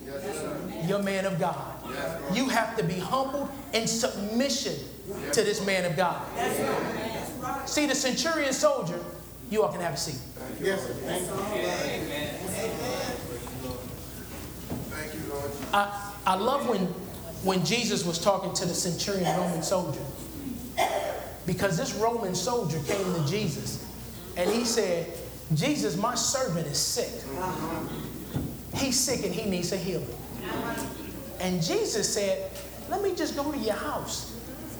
your 0.87 1.01
man 1.01 1.25
of 1.25 1.39
God. 1.39 1.73
You 2.33 2.49
have 2.49 2.75
to 2.77 2.83
be 2.83 2.99
humbled 2.99 3.49
in 3.73 3.87
submission 3.87 4.75
to 5.33 5.41
this 5.43 5.65
man 5.65 5.85
of 5.85 5.95
God. 5.95 6.21
See, 7.67 7.85
the 7.85 7.95
centurion 7.95 8.53
soldier, 8.53 8.99
you 9.49 9.63
all 9.63 9.71
can 9.71 9.81
have 9.81 9.93
a 9.93 9.97
seat. 9.97 10.19
Yes, 10.61 10.81
sir. 10.81 10.93
Thank 10.93 11.21
you. 11.21 11.33
Thank 14.89 15.13
you, 15.13 15.33
Lord. 15.33 15.51
I, 15.73 16.11
I 16.25 16.35
love 16.35 16.67
when, 16.67 16.87
when 17.43 17.65
Jesus 17.65 18.05
was 18.05 18.19
talking 18.19 18.53
to 18.53 18.65
the 18.65 18.73
centurion 18.73 19.25
Roman 19.37 19.61
soldier. 19.61 20.01
Because 21.45 21.77
this 21.77 21.93
Roman 21.93 22.33
soldier 22.33 22.79
came 22.87 23.13
to 23.13 23.25
Jesus 23.27 23.85
and 24.35 24.49
he 24.49 24.65
said, 24.65 25.07
Jesus, 25.53 25.95
my 25.95 26.15
servant 26.15 26.65
is 26.67 26.79
sick. 26.79 27.11
He's 28.75 28.99
sick 28.99 29.25
and 29.25 29.33
he 29.33 29.49
needs 29.49 29.71
a 29.71 29.77
healing. 29.77 30.07
And 31.39 31.61
Jesus 31.61 32.13
said, 32.13 32.51
Let 32.89 33.01
me 33.01 33.15
just 33.15 33.35
go 33.35 33.51
to 33.51 33.57
your 33.57 33.75
house. 33.75 34.37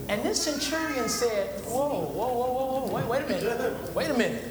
And 0.07 0.21
this 0.21 0.41
centurion 0.41 1.09
said, 1.09 1.61
Whoa, 1.61 1.89
whoa, 1.89 2.27
whoa, 2.27 2.53
whoa, 2.53 2.87
whoa, 2.87 2.95
wait, 2.95 3.05
wait 3.07 3.23
a 3.23 3.27
minute. 3.27 3.95
Wait 3.95 4.09
a 4.09 4.13
minute. 4.13 4.43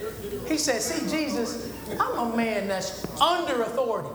He 0.46 0.58
said, 0.58 0.80
See, 0.80 1.08
Jesus, 1.08 1.72
I'm 1.98 2.32
a 2.32 2.36
man 2.36 2.68
that's 2.68 3.04
under 3.20 3.62
authority. 3.62 4.10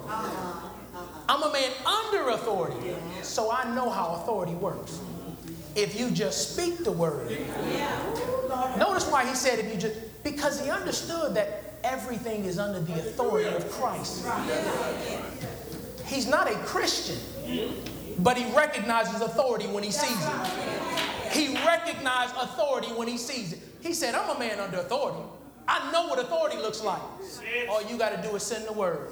I'm 1.30 1.44
a 1.44 1.52
man 1.52 1.72
under 1.86 2.30
authority. 2.30 2.96
So 3.22 3.52
I 3.52 3.74
know 3.76 3.90
how 3.90 4.22
authority 4.22 4.54
works. 4.56 5.00
If 5.76 5.98
you 5.98 6.10
just 6.10 6.54
speak 6.54 6.84
the 6.84 6.92
word. 6.92 7.30
Notice 8.78 9.10
why 9.10 9.26
he 9.26 9.36
said 9.36 9.60
if 9.60 9.72
you 9.72 9.80
just 9.80 10.24
because 10.24 10.62
he 10.62 10.70
understood 10.70 11.36
that 11.36 11.69
everything 11.84 12.46
is 12.46 12.60
under 12.60 12.80
the 12.80 12.94
authority 12.94 13.50
of 13.50 13.70
Christ. 13.72 14.26
He's 16.06 16.28
not 16.28 16.50
a 16.50 16.56
Christian, 16.60 17.18
but 18.20 18.38
he 18.38 18.52
recognizes 18.56 19.22
authority 19.22 19.68
when 19.68 19.84
he 19.84 19.92
sees 19.92 20.26
it. 20.26 21.32
He 21.32 21.56
recognized 21.66 22.36
authority 22.36 22.88
when 22.88 23.08
he 23.08 23.18
sees 23.18 23.54
it. 23.54 23.60
He 23.82 23.94
said, 23.94 24.16
I'm 24.16 24.36
a 24.36 24.40
man 24.40 24.60
under 24.60 24.78
authority. 24.78 25.22
I 25.68 25.92
know 25.92 26.08
what 26.08 26.18
authority 26.20 26.58
looks 26.58 26.84
like. 26.84 27.02
All 27.70 27.84
you 27.84 27.98
got 27.98 28.22
to 28.22 28.28
do 28.28 28.36
is 28.36 28.42
send 28.42 28.68
the 28.68 28.74
word. 28.74 29.10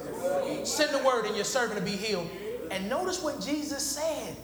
Send 0.66 0.92
the 0.92 1.04
word 1.04 1.26
and 1.26 1.36
your 1.36 1.44
servant 1.44 1.78
will 1.78 1.86
be 1.86 1.96
healed. 1.96 2.28
And 2.70 2.88
notice 2.88 3.22
what 3.22 3.40
Jesus 3.40 3.82
said. 3.82 4.36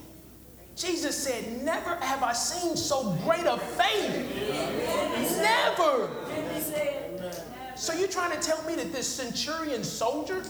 Jesus 0.77 1.17
said, 1.17 1.63
Never 1.63 1.97
have 1.97 2.23
I 2.23 2.33
seen 2.33 2.77
so 2.77 3.13
great 3.25 3.45
a 3.47 3.59
faith. 3.59 4.11
Never. 5.41 6.09
So 7.77 7.93
you're 7.93 8.09
trying 8.09 8.39
to 8.39 8.47
tell 8.47 8.63
me 8.65 8.75
that 8.77 8.93
this 8.93 9.09
centurion 9.09 9.83
soldier 9.85 10.43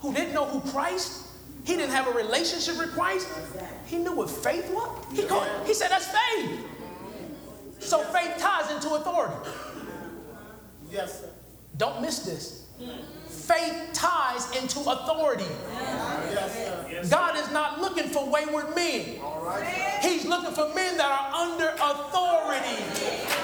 who 0.00 0.12
didn't 0.12 0.34
know 0.34 0.44
who 0.44 0.60
Christ, 0.70 1.26
he 1.64 1.76
didn't 1.76 1.90
have 1.92 2.06
a 2.06 2.12
relationship 2.12 2.78
with 2.78 2.92
Christ, 2.92 3.28
he 3.86 3.98
knew 3.98 4.14
what 4.14 4.30
faith 4.30 4.70
was? 4.72 5.04
He, 5.12 5.24
called, 5.24 5.48
he 5.66 5.74
said, 5.74 5.90
That's 5.90 6.06
faith. 6.06 6.60
So 7.80 8.02
faith 8.04 8.36
ties 8.38 8.70
into 8.70 8.94
authority. 8.94 9.50
Yes, 10.90 11.20
sir. 11.20 11.28
Don't 11.76 12.00
miss 12.00 12.20
this. 12.20 12.63
Faith 13.28 13.90
ties 13.92 14.50
into 14.56 14.80
authority. 14.80 15.44
God 17.10 17.36
is 17.36 17.50
not 17.52 17.80
looking 17.80 18.08
for 18.08 18.28
wayward 18.28 18.74
men. 18.74 19.20
He's 20.00 20.24
looking 20.24 20.52
for 20.52 20.72
men 20.74 20.96
that 20.96 21.10
are 21.10 21.34
under 21.34 21.68
authority. 21.68 22.82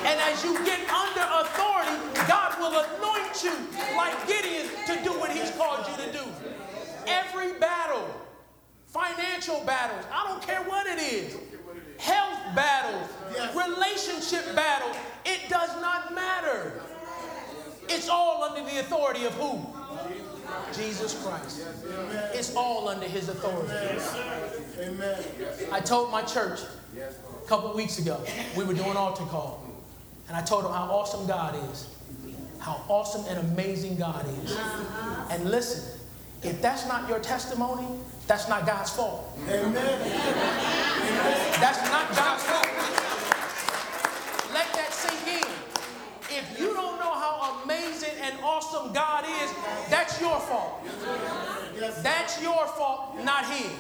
And 0.07 0.19
as 0.21 0.43
you 0.43 0.55
get 0.65 0.81
under 0.89 1.21
authority, 1.21 1.97
God 2.27 2.59
will 2.59 2.81
anoint 2.81 3.45
you 3.45 3.53
like 3.97 4.27
Gideon 4.27 4.67
to 4.87 5.05
do 5.05 5.19
what 5.19 5.31
he's 5.31 5.51
called 5.53 5.87
you 5.87 6.05
to 6.05 6.13
do. 6.13 6.25
Every 7.07 7.59
battle, 7.59 8.09
financial 8.87 9.63
battles, 9.65 10.05
I 10.13 10.27
don't 10.29 10.43
care 10.43 10.63
what 10.63 10.87
it 10.87 10.99
is, 10.99 11.37
health 11.99 12.39
battles, 12.55 13.09
relationship 13.55 14.55
battles, 14.57 14.97
it 15.25 15.49
does 15.49 15.81
not 15.81 16.15
matter. 16.15 16.81
It's 17.91 18.09
all 18.09 18.43
under 18.45 18.63
the 18.69 18.81
authority 18.81 19.25
of 19.25 19.33
who? 19.35 19.67
Jesus 20.75 21.23
Christ. 21.25 21.67
It's 22.33 22.55
all 22.55 22.89
under 22.89 23.07
his 23.07 23.29
authority. 23.29 23.73
Amen. 24.81 25.23
I 25.73 25.81
told 25.81 26.11
my 26.11 26.23
church, 26.23 26.61
a 26.97 27.49
couple 27.49 27.75
weeks 27.75 27.99
ago. 27.99 28.21
We 28.57 28.65
were 28.65 28.75
doing 28.75 28.97
altar 28.97 29.25
call. 29.25 29.67
And 30.29 30.37
I 30.37 30.43
told 30.43 30.65
them 30.65 30.73
how 30.73 30.85
awesome 30.85 31.27
God 31.27 31.57
is. 31.71 31.89
How 32.61 32.83
awesome 32.89 33.25
and 33.29 33.39
amazing 33.51 33.97
God 33.97 34.25
is. 34.45 34.57
And 35.31 35.51
listen, 35.51 36.01
if 36.43 36.63
that's 36.63 36.87
not 36.87 37.09
your 37.09 37.19
testimony, 37.19 37.87
that's 38.27 38.49
not 38.49 38.65
God's 38.67 38.91
fault. 38.91 39.37
Amen. 39.49 39.75
That's 41.61 41.83
not 41.91 42.15
God's 42.15 42.45
fault. 42.45 42.67
Let 44.55 44.73
that 44.75 44.93
sink 44.93 45.43
in. 45.43 45.51
If 46.39 46.61
you 46.61 46.75
don't 46.75 46.99
know 47.01 47.11
amazing 47.63 48.15
and 48.23 48.35
awesome 48.43 48.93
God 48.93 49.25
is, 49.43 49.51
that's 49.89 50.21
your 50.21 50.39
fault. 50.41 50.85
That's 52.03 52.43
your 52.43 52.67
fault, 52.69 53.19
not 53.25 53.47
his. 53.47 53.73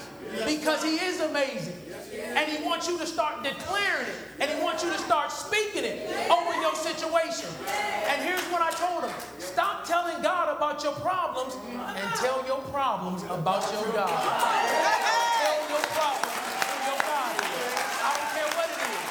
Because 0.47 0.83
he 0.83 0.97
is 0.97 1.21
amazing. 1.21 1.77
And 2.35 2.51
he 2.51 2.63
wants 2.65 2.89
you 2.89 2.99
to 2.99 3.07
start 3.07 3.43
declaring 3.43 4.07
it. 4.07 4.17
And 4.41 4.51
he 4.51 4.63
wants 4.63 4.85
you 4.85 4.91
to 4.91 4.99
start 4.99 5.33
speaking 5.33 5.85
it 5.85 6.09
over 6.31 6.55
your 6.61 6.75
situation. 6.75 7.49
And 8.09 8.23
here's 8.23 8.45
what 8.51 8.63
I 8.63 8.71
told 8.71 9.05
him 9.05 9.15
stop 9.39 9.85
telling 9.85 10.23
God 10.23 10.55
about 10.57 10.83
your 10.83 10.93
problems 11.03 11.57
and 11.75 12.15
tell 12.17 12.45
your 12.47 12.61
problems 12.71 13.23
about 13.25 13.63
your 13.73 13.87
God. 13.93 14.11
Tell 14.11 15.59
your 15.71 15.85
problems 15.95 16.35
who 16.35 16.75
your 16.87 17.01
God 17.03 17.33
is. 17.35 17.75
I 18.01 18.11
don't 18.15 18.31
care 18.35 18.51
what 18.55 18.69
it 18.71 18.81
is. 18.81 19.05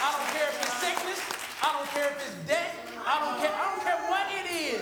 I 0.00 0.08
don't 0.16 0.30
care 0.32 0.48
if 0.48 0.56
it's 0.62 0.76
sickness. 0.80 1.20
I 1.62 1.68
don't 1.76 1.88
care 1.92 2.08
if 2.12 2.18
it's 2.20 2.36
debt. 2.48 2.72
I 3.04 3.14
don't 3.20 3.36
care. 3.40 3.52
I 3.52 3.64
don't 3.70 3.82
care 3.84 4.00
what 4.08 4.26
it 4.32 4.46
is. 4.50 4.80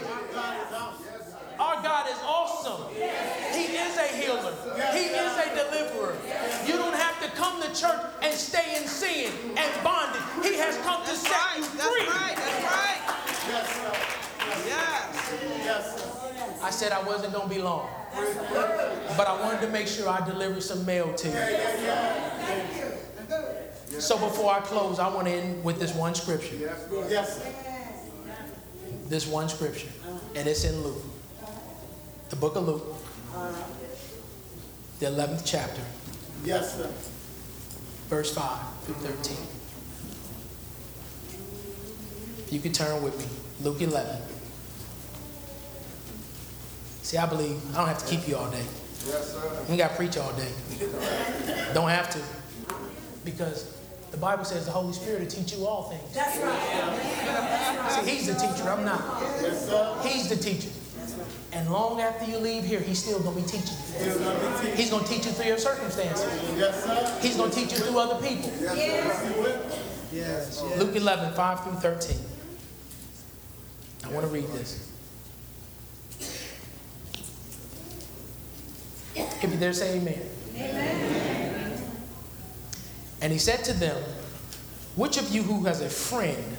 Our 1.58 1.82
God 1.82 2.08
is 2.08 2.18
awesome. 2.60 2.94
He 2.94 3.76
is 3.76 3.96
a 3.96 4.06
healer. 4.16 4.54
He 4.92 5.04
is 5.06 5.36
a 5.38 5.48
deliverer. 5.54 6.16
You 6.66 6.74
don't 6.74 6.94
have 6.94 7.20
to 7.22 7.28
come 7.36 7.60
to 7.62 7.68
church 7.68 8.00
and 8.22 8.34
stay 8.34 8.76
in 8.76 8.86
sin 8.86 9.32
and 9.56 9.84
bondage. 9.84 10.22
He 10.42 10.56
has 10.56 10.76
come 10.78 11.04
to 11.04 11.14
set 11.14 11.56
you 11.56 11.64
free. 11.64 11.78
That's 11.78 12.10
right. 12.10 12.36
That's 12.36 12.64
right. 12.64 13.00
Yes. 13.48 13.68
Yes. 14.66 15.34
Yes. 15.64 16.06
I 16.62 16.70
said 16.70 16.92
I 16.92 17.02
wasn't 17.02 17.32
going 17.32 17.48
to 17.48 17.54
be 17.54 17.62
long. 17.62 17.88
But 19.16 19.28
I 19.28 19.40
wanted 19.40 19.60
to 19.62 19.68
make 19.68 19.86
sure 19.86 20.08
I 20.08 20.24
delivered 20.26 20.62
some 20.62 20.84
mail 20.84 21.12
to 21.14 21.28
you. 21.28 21.34
So 24.00 24.18
before 24.18 24.52
I 24.52 24.60
close, 24.60 24.98
I 24.98 25.08
want 25.12 25.26
to 25.26 25.32
end 25.32 25.64
with 25.64 25.78
this 25.78 25.94
one 25.94 26.14
scripture. 26.14 26.56
Yes, 27.08 27.38
sir. 27.38 27.52
This 29.08 29.26
one 29.26 29.48
scripture. 29.48 29.88
And 30.36 30.46
it's 30.46 30.64
in 30.64 30.82
Luke. 30.82 31.02
The 32.30 32.36
book 32.36 32.56
of 32.56 32.66
Luke. 32.66 32.84
The 35.00 35.06
11th 35.06 35.42
chapter. 35.44 35.82
Yes, 36.44 36.76
sir. 36.76 36.90
verse 38.08 38.32
5 38.34 38.58
through 38.84 38.94
13. 38.94 39.36
If 42.46 42.52
You 42.52 42.60
can 42.60 42.72
turn 42.72 43.02
with 43.02 43.18
me. 43.18 43.24
Luke 43.62 43.82
11. 43.82 44.16
See, 47.02 47.18
I 47.18 47.26
believe 47.26 47.60
I 47.74 47.78
don't 47.78 47.88
have 47.88 47.98
to 47.98 48.06
keep 48.06 48.28
you 48.28 48.36
all 48.36 48.50
day. 48.50 48.64
Yes, 49.06 49.32
sir. 49.32 49.40
You 49.66 49.70
ain't 49.70 49.78
got 49.78 49.90
to 49.90 49.96
preach 49.96 50.16
all 50.16 50.32
day. 50.34 50.52
Don't 51.74 51.88
have 51.88 52.10
to. 52.10 52.20
Because 53.24 53.76
the 54.12 54.16
Bible 54.16 54.44
says 54.44 54.66
the 54.66 54.72
Holy 54.72 54.92
Spirit 54.92 55.20
will 55.20 55.26
teach 55.28 55.52
you 55.52 55.66
all 55.66 55.90
things. 55.90 56.14
That's 56.14 56.38
right. 56.38 58.04
See, 58.04 58.10
He's 58.10 58.26
the 58.26 58.34
teacher. 58.34 58.68
I'm 58.70 58.84
not. 58.84 59.00
Yes, 59.20 59.66
sir. 59.68 59.96
He's 60.04 60.28
the 60.28 60.36
teacher. 60.36 60.70
And 61.52 61.70
long 61.70 62.00
after 62.00 62.30
you 62.30 62.38
leave 62.38 62.64
here, 62.64 62.80
He's 62.80 63.02
still 63.02 63.20
going 63.20 63.36
to 63.36 63.42
be 63.42 63.48
teaching 63.48 63.76
you. 63.76 64.04
He's 64.04 64.16
gonna. 64.16 64.76
He's 64.76 64.90
going 64.90 65.04
to 65.04 65.10
teach 65.10 65.26
you 65.26 65.32
through 65.32 65.46
your 65.46 65.58
circumstances. 65.58 66.26
Yes, 66.56 66.84
sir. 66.84 67.18
He's 67.20 67.36
going 67.36 67.50
to 67.50 67.56
teach 67.56 67.72
you 67.72 67.78
through 67.78 67.98
other 67.98 68.26
people. 68.26 68.50
Yes. 68.60 69.86
Yes. 70.12 70.62
Luke 70.78 70.94
11, 70.94 71.34
5 71.34 71.64
through 71.64 71.72
13. 71.72 72.16
I 74.04 74.08
want 74.12 74.26
to 74.26 74.32
read 74.32 74.46
this. 74.48 74.90
If 79.14 79.42
you're 79.42 79.52
there, 79.52 79.72
say 79.72 79.96
amen. 79.98 80.20
Amen. 80.54 81.82
And 83.22 83.32
he 83.32 83.38
said 83.38 83.64
to 83.64 83.72
them, 83.72 84.02
Which 84.96 85.16
of 85.16 85.30
you 85.34 85.42
who 85.42 85.64
has 85.64 85.80
a 85.80 85.88
friend 85.88 86.56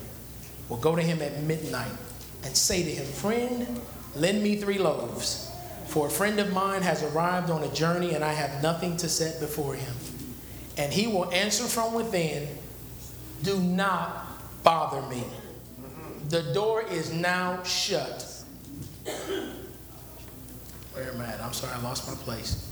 will 0.69 0.77
go 0.77 0.95
to 0.95 1.01
him 1.01 1.21
at 1.21 1.41
midnight 1.43 1.91
and 2.43 2.56
say 2.56 2.84
to 2.84 2.89
him, 2.89 3.06
Friend, 3.06 3.82
lend 4.15 4.43
me 4.43 4.56
three 4.56 4.78
loaves, 4.78 5.52
for 5.88 6.08
a 6.08 6.10
friend 6.10 6.39
of 6.39 6.54
mine 6.54 6.82
has 6.82 7.04
arrived 7.04 7.50
on 7.50 7.63
a 7.63 7.74
journey 7.74 8.13
and 8.13 8.24
I 8.24 8.34
have 8.34 8.62
nothing 8.63 8.97
to 8.97 9.10
set 9.10 9.39
before 9.39 9.76
him. 9.76 9.93
And 10.78 10.91
he 10.91 11.08
will 11.08 11.32
answer 11.32 11.63
from 11.63 11.93
within, 11.93 12.47
do 13.43 13.60
not 13.60 14.28
bother 14.63 15.02
me. 15.10 15.24
The 16.30 16.54
door 16.54 16.84
is 16.84 17.12
now 17.12 17.62
shut. 17.63 18.26
Where 20.93 21.12
am 21.12 21.21
I 21.21 21.26
at? 21.26 21.41
I'm 21.41 21.54
sorry, 21.54 21.74
I 21.74 21.82
lost 21.82 22.08
my 22.08 22.15
place. 22.24 22.71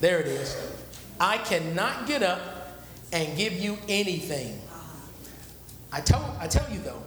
There 0.00 0.20
it 0.20 0.26
is. 0.26 0.56
I 1.18 1.38
cannot 1.38 2.06
get 2.06 2.22
up 2.22 2.40
and 3.12 3.36
give 3.38 3.54
you 3.54 3.78
anything. 3.88 4.60
I 5.92 6.00
tell, 6.00 6.36
I 6.40 6.48
tell 6.48 6.68
you 6.70 6.80
though, 6.80 7.02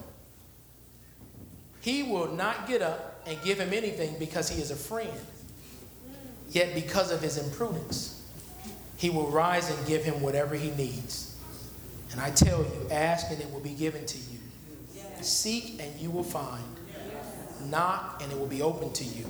he 1.87 2.03
will 2.03 2.27
not 2.33 2.67
get 2.67 2.81
up 2.81 3.21
and 3.25 3.41
give 3.43 3.61
him 3.61 3.71
anything 3.71 4.13
because 4.19 4.49
he 4.49 4.61
is 4.61 4.71
a 4.71 4.75
friend. 4.75 5.17
Yet 6.49 6.75
because 6.75 7.13
of 7.13 7.21
his 7.21 7.37
imprudence, 7.37 8.27
he 8.97 9.09
will 9.09 9.31
rise 9.31 9.69
and 9.69 9.87
give 9.87 10.03
him 10.03 10.19
whatever 10.19 10.53
he 10.55 10.71
needs. 10.71 11.37
And 12.11 12.19
I 12.19 12.31
tell 12.31 12.59
you, 12.59 12.87
ask 12.91 13.31
and 13.31 13.39
it 13.39 13.49
will 13.53 13.61
be 13.61 13.69
given 13.69 14.05
to 14.05 14.17
you. 14.17 14.39
Seek 15.21 15.81
and 15.81 15.97
you 15.97 16.11
will 16.11 16.25
find. 16.25 16.61
Knock 17.67 18.21
and 18.21 18.33
it 18.33 18.37
will 18.37 18.47
be 18.47 18.61
open 18.61 18.91
to 18.91 19.05
you. 19.05 19.25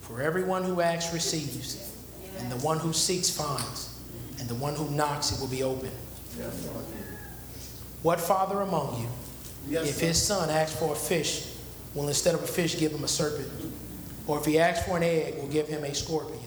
For 0.00 0.20
everyone 0.20 0.64
who 0.64 0.80
asks 0.80 1.14
receives, 1.14 1.96
and 2.40 2.50
the 2.50 2.56
one 2.56 2.80
who 2.80 2.92
seeks 2.92 3.30
finds, 3.30 4.00
and 4.40 4.48
the 4.48 4.56
one 4.56 4.74
who 4.74 4.90
knocks 4.90 5.30
it 5.30 5.40
will 5.40 5.46
be 5.46 5.62
open. 5.62 5.92
What 8.02 8.20
father 8.20 8.62
among 8.62 9.00
you, 9.00 9.78
if 9.78 10.00
his 10.00 10.20
son 10.20 10.50
asks 10.50 10.76
for 10.76 10.92
a 10.92 10.96
fish, 10.96 11.53
will 11.94 12.08
instead 12.08 12.34
of 12.34 12.42
a 12.42 12.46
fish 12.46 12.78
give 12.78 12.92
him 12.92 13.04
a 13.04 13.08
serpent? 13.08 13.50
Or 14.26 14.38
if 14.38 14.44
he 14.44 14.58
asks 14.58 14.86
for 14.86 14.96
an 14.96 15.02
egg, 15.02 15.34
we'll 15.36 15.48
give 15.48 15.68
him 15.68 15.84
a 15.84 15.94
scorpion? 15.94 16.40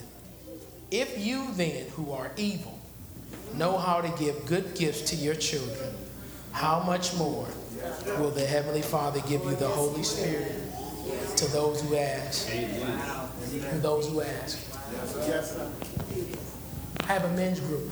If 0.89 1.23
you 1.23 1.51
then, 1.53 1.88
who 1.89 2.12
are 2.12 2.31
evil, 2.38 2.79
know 3.53 3.77
how 3.77 4.01
to 4.01 4.10
give 4.23 4.45
good 4.45 4.75
gifts 4.75 5.01
to 5.12 5.15
your 5.15 5.36
children, 5.36 5.93
how 6.51 6.81
much 6.81 7.15
more 7.15 7.47
will 8.19 8.31
the 8.31 8.45
Heavenly 8.45 8.81
Father 8.81 9.19
give 9.27 9.43
you 9.43 9.55
the 9.55 9.67
Holy 9.67 10.03
Spirit 10.03 10.55
to 11.36 11.45
those 11.51 11.81
who 11.81 11.95
ask? 11.95 12.49
To 12.49 13.77
those 13.79 14.10
who 14.10 14.21
ask. 14.21 14.60
I 17.01 17.13
have 17.13 17.25
a 17.25 17.29
men's 17.36 17.60
group, 17.60 17.89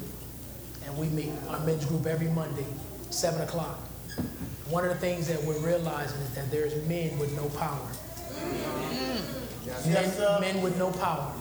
and 0.86 0.98
we 0.98 1.08
meet 1.08 1.32
our 1.50 1.60
men's 1.66 1.86
group 1.86 2.06
every 2.06 2.28
Monday, 2.28 2.66
7 3.12 3.42
o'clock. 3.42 3.80
One 4.70 4.84
of 4.84 4.90
the 4.90 4.98
things 4.98 5.28
that 5.28 5.42
we're 5.44 5.60
realizing 5.60 6.20
is 6.22 6.34
that 6.36 6.50
there's 6.50 6.76
men 6.88 7.18
with 7.20 7.36
no 7.36 7.50
power. 7.60 7.88
Men, 9.88 10.12
sir. 10.12 10.38
men 10.42 10.62
with 10.62 10.78
no 10.78 10.92
power. 10.92 11.32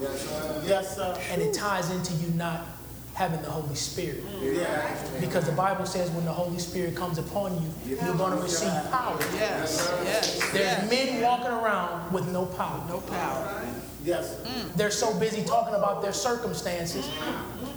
Yes, 0.65 0.95
sir. 0.95 1.17
And 1.31 1.41
it 1.41 1.53
ties 1.53 1.89
into 1.91 2.13
you 2.15 2.29
not 2.31 2.67
having 3.15 3.41
the 3.41 3.49
Holy 3.49 3.75
Spirit. 3.75 4.23
Mm. 4.27 4.57
Yeah. 4.57 5.19
Because 5.21 5.45
the 5.45 5.53
Bible 5.53 5.85
says 5.85 6.11
when 6.11 6.25
the 6.25 6.33
Holy 6.33 6.59
Spirit 6.59 6.95
comes 6.95 7.17
upon 7.17 7.55
you, 7.61 7.95
you're 8.03 8.13
going 8.15 8.35
to 8.35 8.43
receive 8.43 8.69
power. 8.91 9.17
Yes. 9.33 9.91
Yes. 10.03 10.51
There's 10.51 10.55
Yes. 10.55 10.89
men 10.89 11.21
walking 11.21 11.47
around 11.51 12.11
with 12.11 12.27
no 12.27 12.45
power. 12.45 12.83
No 12.89 12.99
power. 12.99 13.63
Yes, 14.03 14.37
sir. 14.37 14.49
They're 14.75 14.91
so 14.91 15.17
busy 15.17 15.43
talking 15.43 15.73
about 15.73 16.01
their 16.01 16.13
circumstances 16.13 17.09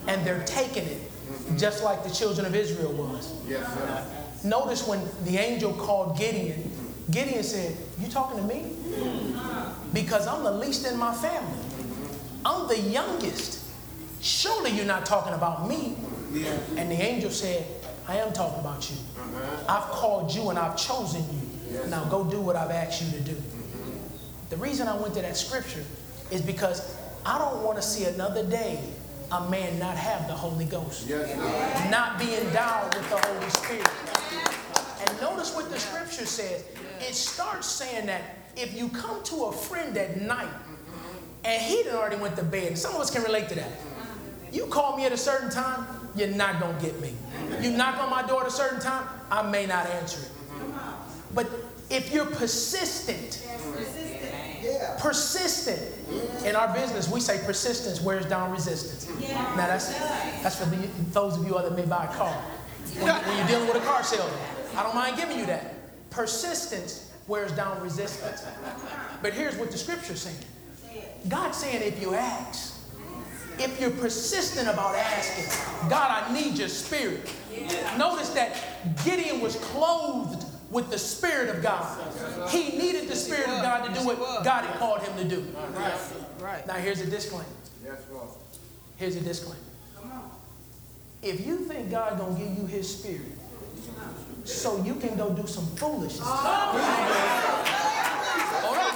and 0.09 0.27
they're 0.27 0.45
taking 0.45 0.85
it 0.85 1.01
mm-hmm. 1.01 1.57
just 1.57 1.83
like 1.85 2.03
the 2.05 2.11
children 2.11 2.45
of 2.45 2.55
Israel 2.55 2.93
was. 2.93 3.33
Yes, 3.47 3.67
sir. 3.73 4.05
Notice 4.45 4.87
when 4.87 5.01
the 5.25 5.39
angel 5.39 5.73
called 5.73 6.17
Gideon, 6.17 6.71
Gideon 7.11 7.43
said, 7.43 7.77
You 8.01 8.09
talking 8.09 8.39
to 8.39 8.45
me? 8.45 8.73
Because 9.93 10.27
I'm 10.27 10.45
the 10.45 10.53
least 10.53 10.87
in 10.87 10.97
my 10.97 11.15
family. 11.15 11.59
I'm 12.45 12.69
the 12.69 12.79
youngest. 12.79 13.65
Surely 14.21 14.71
you're 14.71 14.85
not 14.85 15.07
talking 15.07 15.35
about 15.35 15.69
me. 15.69 15.97
And 16.77 16.91
the 16.91 17.01
angel 17.01 17.31
said, 17.31 17.67
I 18.07 18.17
am 18.17 18.33
talking 18.33 18.61
about 18.61 18.89
you. 18.91 18.97
Uh-huh. 19.17 19.65
I've 19.69 19.91
called 19.91 20.35
you 20.35 20.51
and 20.51 20.59
I've 20.59 20.77
chosen 20.77 21.23
you. 21.23 21.81
Now 21.89 22.05
go 22.05 22.25
do 22.25 22.41
what 22.41 22.57
I've 22.57 22.71
asked 22.71 23.03
you 23.03 23.11
to 23.13 23.21
do. 23.21 23.37
The 24.51 24.57
reason 24.57 24.89
I 24.89 24.97
went 24.97 25.15
to 25.15 25.23
that 25.23 25.37
scripture 25.37 25.85
is 26.31 26.41
because 26.41 26.97
I 27.27 27.39
don't 27.39 27.63
want 27.63 27.77
to 27.77 27.83
see 27.83 28.05
another 28.05 28.45
day 28.45 28.81
a 29.31 29.49
man 29.51 29.79
not 29.79 29.97
have 29.97 30.27
the 30.27 30.33
Holy 30.33 30.65
Ghost 30.65 31.07
Yes, 31.07 31.91
not 31.91 32.19
be 32.19 32.35
endowed 32.35 32.95
with 32.95 33.11
the 33.11 33.19
Holy 33.19 33.51
Spirit. 33.51 33.87
What 35.55 35.71
the 35.71 35.79
scripture 35.79 36.27
says. 36.27 36.65
It 37.01 37.15
starts 37.15 37.67
saying 37.67 38.07
that 38.07 38.23
if 38.57 38.77
you 38.77 38.89
come 38.89 39.23
to 39.25 39.45
a 39.45 39.53
friend 39.53 39.97
at 39.97 40.21
night 40.21 40.49
and 41.45 41.63
he 41.63 41.83
done 41.85 41.97
already 41.97 42.17
went 42.17 42.37
to 42.37 42.43
bed, 42.43 42.77
some 42.77 42.95
of 42.95 43.01
us 43.01 43.11
can 43.11 43.23
relate 43.23 43.49
to 43.51 43.55
that. 43.57 43.71
You 44.53 44.67
call 44.67 44.97
me 44.97 45.05
at 45.05 45.13
a 45.13 45.17
certain 45.17 45.51
time, 45.51 45.87
you're 46.17 46.29
not 46.29 46.61
to 46.61 46.85
get 46.85 47.01
me. 47.01 47.15
You 47.61 47.71
knock 47.71 47.99
on 47.99 48.11
my 48.11 48.27
door 48.27 48.43
at 48.43 48.49
a 48.49 48.51
certain 48.51 48.81
time, 48.81 49.07
I 49.31 49.49
may 49.49 49.67
not 49.67 49.87
answer 49.87 50.21
it. 50.21 50.31
But 51.35 51.49
if 51.91 52.13
you're 52.13 52.27
persistent, 52.27 53.47
persistent 54.99 55.81
in 56.45 56.57
our 56.57 56.73
business, 56.75 57.11
we 57.11 57.21
say 57.21 57.41
persistence 57.45 58.01
wears 58.01 58.27
down 58.27 58.51
resistance. 58.51 59.09
Now 59.21 59.67
that's 59.67 59.89
that's 60.43 60.57
for 60.57 60.67
the, 60.67 60.89
those 61.13 61.39
of 61.39 61.47
you 61.47 61.53
that 61.53 61.77
may 61.77 61.85
buy 61.85 62.05
a 62.05 62.17
car. 62.17 62.33
When, 62.99 63.15
when 63.15 63.37
you're 63.37 63.47
dealing 63.47 63.69
with 63.69 63.77
a 63.77 63.87
car 63.87 64.03
salesman, 64.03 64.39
I 64.79 64.85
don't 64.85 64.95
mind 64.95 65.17
giving 65.17 65.41
you 65.41 65.47
that. 65.47 65.75
Persistence 66.11 67.11
wears 67.27 67.51
down 67.51 67.83
resistance. 67.83 68.45
But 69.21 69.33
here's 69.33 69.57
what 69.57 69.73
the 69.73 69.79
scripture's 69.79 70.21
saying. 70.21 70.39
God's 71.29 71.59
saying 71.59 71.83
if 71.83 72.01
you 72.01 72.15
ask, 72.15 72.79
if 73.59 73.81
you're 73.81 73.91
persistent 73.91 74.69
about 74.69 74.95
asking, 74.95 75.91
God, 75.91 76.23
I 76.23 76.33
need 76.33 76.57
your 76.57 76.69
spirit. 76.69 77.29
Notice 77.99 78.29
that 78.31 78.57
Gideon 79.05 79.41
was 79.41 79.57
clothed 79.57 80.47
with 80.71 80.91
the 80.91 80.99
spirit 80.99 81.49
of 81.57 81.61
God. 81.61 81.99
He 82.49 82.79
needed 82.79 83.09
the 83.09 83.17
spirit 83.17 83.49
of 83.49 83.61
God 83.61 83.85
to 83.85 84.01
do 84.01 84.07
what 84.07 84.45
God 84.45 84.65
had 84.65 84.79
called 84.79 85.03
him 85.03 85.17
to 85.17 85.25
do. 85.25 85.45
Right. 86.39 86.65
Now 86.69 86.75
here's 86.75 87.01
a 87.01 87.07
disclaimer. 87.07 87.45
Here's 88.97 89.17
a 89.17 89.21
disclaimer. 89.21 89.59
If 91.21 91.45
you 91.45 91.57
think 91.57 91.91
God's 91.91 92.21
gonna 92.21 92.39
give 92.39 92.57
you 92.57 92.67
his 92.67 92.97
spirit 92.97 93.38
so 94.45 94.83
you 94.85 94.95
can 94.95 95.17
go 95.17 95.31
do 95.31 95.47
some 95.47 95.67
foolishness, 95.77 96.27
hold 96.27 96.77
on. 98.79 98.95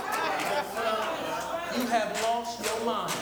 You 1.79 1.87
have 1.89 2.23
lost 2.23 2.65
your 2.65 2.85
mind. 2.85 3.13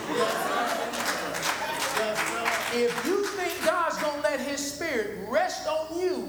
If 2.73 3.05
you 3.05 3.25
think 3.27 3.53
God's 3.65 3.99
gonna 3.99 4.23
let 4.23 4.41
his 4.41 4.61
spirit 4.73 5.19
rest 5.29 5.67
on 5.67 5.99
you 5.99 6.27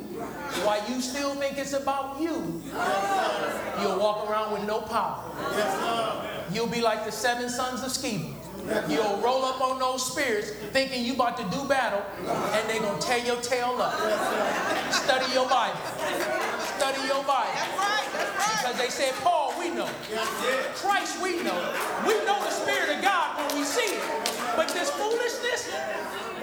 while 0.64 0.82
you 0.90 1.02
still 1.02 1.36
think 1.36 1.58
it's 1.58 1.74
about 1.74 2.20
you, 2.20 2.62
you'll 3.82 4.00
walk 4.00 4.28
around 4.30 4.54
with 4.54 4.64
no 4.66 4.82
power. 4.82 5.22
You'll 6.52 6.68
be 6.68 6.82
like 6.82 7.06
the 7.06 7.12
seven 7.12 7.48
sons 7.48 7.84
of 7.84 7.90
Sceva. 7.92 8.41
You'll 8.88 9.18
roll 9.18 9.44
up 9.46 9.62
on 9.62 9.80
those 9.80 10.06
spirits 10.06 10.52
thinking 10.72 11.04
you 11.04 11.14
about 11.14 11.38
to 11.38 11.44
do 11.56 11.68
battle, 11.68 12.04
and 12.28 12.70
they're 12.70 12.82
gonna 12.82 13.02
tear 13.02 13.24
your 13.26 13.42
tail 13.42 13.82
up. 13.82 13.94
Study 14.94 15.32
your 15.34 15.48
Bible. 15.50 15.80
Study 16.78 17.08
your 17.08 17.24
Bible. 17.24 17.52
Because 18.62 18.78
they 18.78 18.90
said, 18.90 19.14
Paul, 19.24 19.54
we 19.60 19.70
know. 19.70 19.90
Christ, 20.76 21.22
we 21.22 21.42
know. 21.44 21.58
We 22.06 22.14
know 22.26 22.40
the 22.44 22.52
Spirit 22.52 22.98
of 22.98 23.02
God 23.02 23.38
when 23.38 23.60
we 23.60 23.66
see 23.66 23.96
it. 23.96 24.04
But 24.56 24.70
this 24.70 24.90
foolishness, 24.92 25.70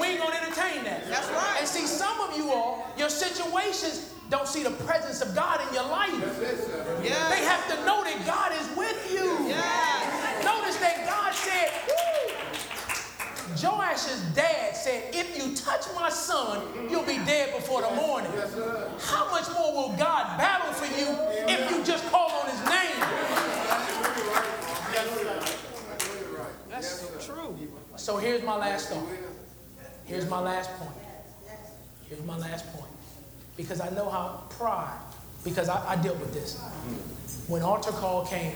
we 0.00 0.07
ain't 0.09 0.20
gonna 0.20 0.37
entertain 0.37 0.85
that. 0.85 1.09
That's 1.09 1.28
right. 1.28 1.57
And 1.61 1.68
see, 1.68 1.87
some 1.87 2.20
of 2.20 2.37
you 2.37 2.50
all, 2.50 2.87
your 2.96 3.09
situations 3.11 4.14
don't 4.31 4.46
see 4.46 4.62
the 4.62 4.70
presence 4.85 5.22
of 5.22 5.35
God 5.35 5.61
in 5.66 5.74
your 5.74 5.85
life. 5.88 6.12
They 7.00 7.44
have 7.44 7.66
to 7.68 7.76
know 7.87 8.04
that 8.04 8.26
God 8.26 8.52
is 8.52 8.76
with 8.76 9.12
you. 9.12 9.48
Yeah. 9.48 9.97
Notice 10.44 10.77
that 10.77 11.07
God 11.07 11.35
said, 11.35 11.70
Joash's 13.57 14.20
dad 14.35 14.77
said, 14.77 15.14
if 15.14 15.37
you 15.37 15.55
touch 15.57 15.87
my 15.94 16.11
son, 16.11 16.62
you'll 16.90 17.03
be 17.03 17.18
dead 17.24 17.55
before 17.55 17.83
the 17.83 17.90
morning. 17.96 18.31
How 19.01 19.31
much 19.31 19.48
more 19.55 19.72
will 19.74 19.96
God 19.96 20.38
battle 20.38 20.72
for 20.72 20.87
you 20.87 21.16
if 21.48 21.70
you 21.70 21.85
just 21.85 22.09
call 22.11 22.31
on 22.31 22.48
his 22.51 22.61
name? 22.66 22.98
That's 26.70 27.27
true. 27.27 27.57
So 27.96 28.16
here's 28.18 28.42
my 28.42 28.57
last 28.57 28.90
thought. 28.90 29.09
Here's 30.05 30.29
my 30.29 30.40
last 30.40 30.70
point. 30.79 30.94
Here's 32.09 32.24
my 32.24 32.38
last 32.38 32.72
point. 32.72 32.90
Because 33.57 33.81
I 33.81 33.90
know 33.90 34.09
how 34.09 34.44
pride, 34.51 34.98
because 35.42 35.68
I, 35.68 35.92
I 35.92 35.96
dealt 35.96 36.20
with 36.20 36.33
this. 36.33 36.61
When 37.48 37.62
altar 37.62 37.90
call 37.90 38.24
came 38.24 38.53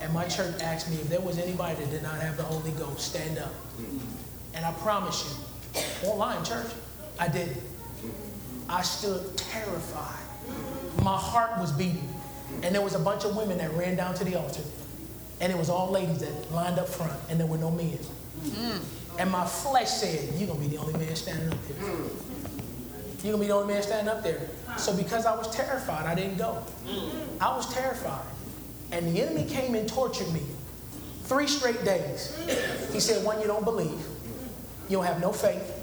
and 0.00 0.12
my 0.12 0.24
church 0.24 0.60
asked 0.62 0.90
me 0.90 0.96
if 0.96 1.08
there 1.08 1.20
was 1.20 1.38
anybody 1.38 1.74
that 1.76 1.90
did 1.90 2.02
not 2.02 2.20
have 2.20 2.36
the 2.36 2.42
Holy 2.42 2.70
Ghost, 2.72 3.00
stand 3.00 3.38
up. 3.38 3.52
Mm-hmm. 3.80 4.56
And 4.56 4.64
I 4.64 4.72
promise 4.72 5.38
you, 5.74 6.08
online 6.08 6.44
church, 6.44 6.66
I 7.18 7.28
didn't. 7.28 7.56
Mm-hmm. 7.56 8.70
I 8.70 8.82
stood 8.82 9.36
terrified. 9.36 10.18
My 11.02 11.16
heart 11.16 11.58
was 11.58 11.72
beating. 11.72 12.08
And 12.62 12.74
there 12.74 12.82
was 12.82 12.94
a 12.94 12.98
bunch 12.98 13.24
of 13.24 13.36
women 13.36 13.58
that 13.58 13.72
ran 13.74 13.96
down 13.96 14.14
to 14.14 14.24
the 14.24 14.38
altar. 14.38 14.62
And 15.40 15.52
it 15.52 15.58
was 15.58 15.70
all 15.70 15.90
ladies 15.90 16.18
that 16.18 16.52
lined 16.52 16.78
up 16.78 16.88
front, 16.88 17.18
and 17.28 17.38
there 17.38 17.46
were 17.46 17.58
no 17.58 17.70
men. 17.70 17.98
Mm. 18.42 18.82
And 19.18 19.30
my 19.30 19.46
flesh 19.46 19.88
said, 19.88 20.28
You're 20.38 20.48
gonna 20.48 20.60
be 20.60 20.68
the 20.68 20.78
only 20.78 20.98
man 20.98 21.16
standing 21.16 21.50
up 21.50 21.58
there. 21.68 21.88
Mm. 21.88 22.10
You're 23.22 23.32
gonna 23.32 23.42
be 23.42 23.46
the 23.48 23.54
only 23.54 23.72
man 23.72 23.82
standing 23.82 24.08
up 24.08 24.22
there. 24.22 24.48
So 24.76 24.94
because 24.96 25.26
I 25.26 25.36
was 25.36 25.54
terrified, 25.54 26.06
I 26.06 26.14
didn't 26.14 26.36
go. 26.36 26.62
Mm. 26.86 27.10
I 27.40 27.56
was 27.56 27.72
terrified. 27.72 28.24
And 28.92 29.14
the 29.14 29.22
enemy 29.22 29.44
came 29.44 29.74
and 29.74 29.88
tortured 29.88 30.32
me 30.32 30.42
three 31.24 31.46
straight 31.46 31.84
days. 31.84 32.36
He 32.92 33.00
said, 33.00 33.24
One, 33.24 33.40
you 33.40 33.46
don't 33.46 33.64
believe, 33.64 34.00
you 34.88 34.96
don't 34.96 35.06
have 35.06 35.20
no 35.20 35.32
faith, 35.32 35.76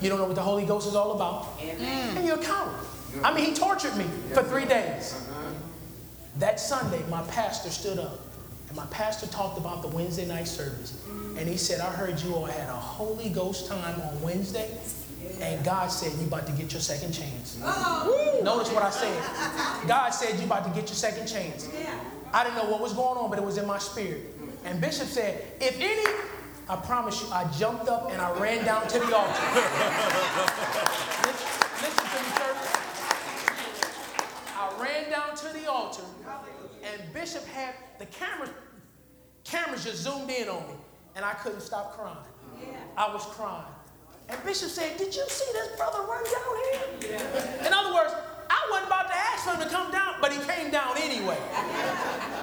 you 0.00 0.08
don't 0.08 0.18
know 0.18 0.26
what 0.26 0.36
the 0.36 0.42
Holy 0.42 0.64
Ghost 0.64 0.86
is 0.86 0.94
all 0.94 1.12
about, 1.12 1.48
and 1.60 2.24
you're 2.26 2.38
a 2.38 2.42
coward. 2.42 2.74
I 3.22 3.32
mean, 3.34 3.44
he 3.44 3.54
tortured 3.54 3.96
me 3.96 4.04
for 4.32 4.42
three 4.42 4.64
days. 4.66 5.20
That 6.38 6.58
Sunday, 6.58 7.00
my 7.08 7.22
pastor 7.24 7.70
stood 7.70 7.98
up 7.98 8.18
and 8.68 8.76
my 8.76 8.86
pastor 8.86 9.28
talked 9.28 9.56
about 9.56 9.82
the 9.82 9.88
Wednesday 9.88 10.26
night 10.26 10.48
service. 10.48 11.00
And 11.38 11.48
he 11.48 11.56
said, 11.56 11.80
I 11.80 11.90
heard 11.90 12.20
you 12.20 12.34
all 12.34 12.44
had 12.44 12.68
a 12.68 12.72
Holy 12.72 13.28
Ghost 13.28 13.68
time 13.68 14.00
on 14.00 14.20
Wednesday, 14.20 14.68
and 15.40 15.64
God 15.64 15.88
said 15.88 16.12
You're 16.18 16.26
about 16.26 16.46
to 16.46 16.52
get 16.52 16.72
your 16.72 16.80
second 16.80 17.12
chance. 17.12 17.58
Oh. 17.62 18.40
Notice 18.42 18.72
what 18.72 18.82
I 18.82 18.90
said. 18.90 19.88
God 19.88 20.10
said 20.10 20.34
You're 20.36 20.46
about 20.46 20.64
to 20.64 20.70
get 20.70 20.88
your 20.88 20.96
second 20.96 21.26
chance. 21.26 21.68
I 22.34 22.42
didn't 22.42 22.56
know 22.56 22.68
what 22.68 22.80
was 22.80 22.92
going 22.94 23.16
on, 23.16 23.30
but 23.30 23.38
it 23.38 23.44
was 23.44 23.58
in 23.58 23.66
my 23.66 23.78
spirit. 23.78 24.22
And 24.64 24.80
Bishop 24.80 25.06
said, 25.06 25.40
if 25.60 25.78
any, 25.78 26.04
I 26.68 26.74
promise 26.74 27.22
you, 27.22 27.28
I 27.32 27.44
jumped 27.56 27.88
up 27.88 28.10
and 28.10 28.20
I 28.20 28.36
ran 28.40 28.64
down 28.64 28.88
to 28.88 28.98
the 28.98 29.16
altar. 29.16 29.40
listen, 31.22 31.52
listen 31.80 32.04
to 32.10 32.18
me, 32.18 32.30
church. 32.34 32.58
I 34.56 34.74
ran 34.82 35.10
down 35.12 35.36
to 35.36 35.48
the 35.60 35.70
altar, 35.70 36.02
and 36.82 37.12
Bishop 37.12 37.46
had 37.46 37.76
the 38.00 38.06
camera, 38.06 38.48
cameras 39.44 39.84
just 39.84 40.02
zoomed 40.02 40.28
in 40.28 40.48
on 40.48 40.66
me, 40.66 40.74
and 41.14 41.24
I 41.24 41.34
couldn't 41.34 41.60
stop 41.60 41.96
crying. 41.96 42.16
I 42.96 43.12
was 43.12 43.24
crying. 43.26 43.64
And 44.28 44.42
Bishop 44.42 44.70
said, 44.70 44.96
Did 44.96 45.14
you 45.14 45.24
see 45.28 45.52
this 45.52 45.76
brother 45.76 46.02
run 46.02 46.24
down 46.24 47.00
here? 47.00 47.66
In 47.66 47.72
other 47.72 47.94
words, 47.94 48.12
I 48.64 48.70
wasn't 48.70 48.86
about 48.88 49.08
to 49.08 49.16
ask 49.16 49.44
him 49.46 49.60
to 49.60 49.68
come 49.68 49.92
down, 49.92 50.14
but 50.20 50.32
he 50.32 50.38
came 50.44 50.70
down 50.70 50.96
anyway. 50.98 51.36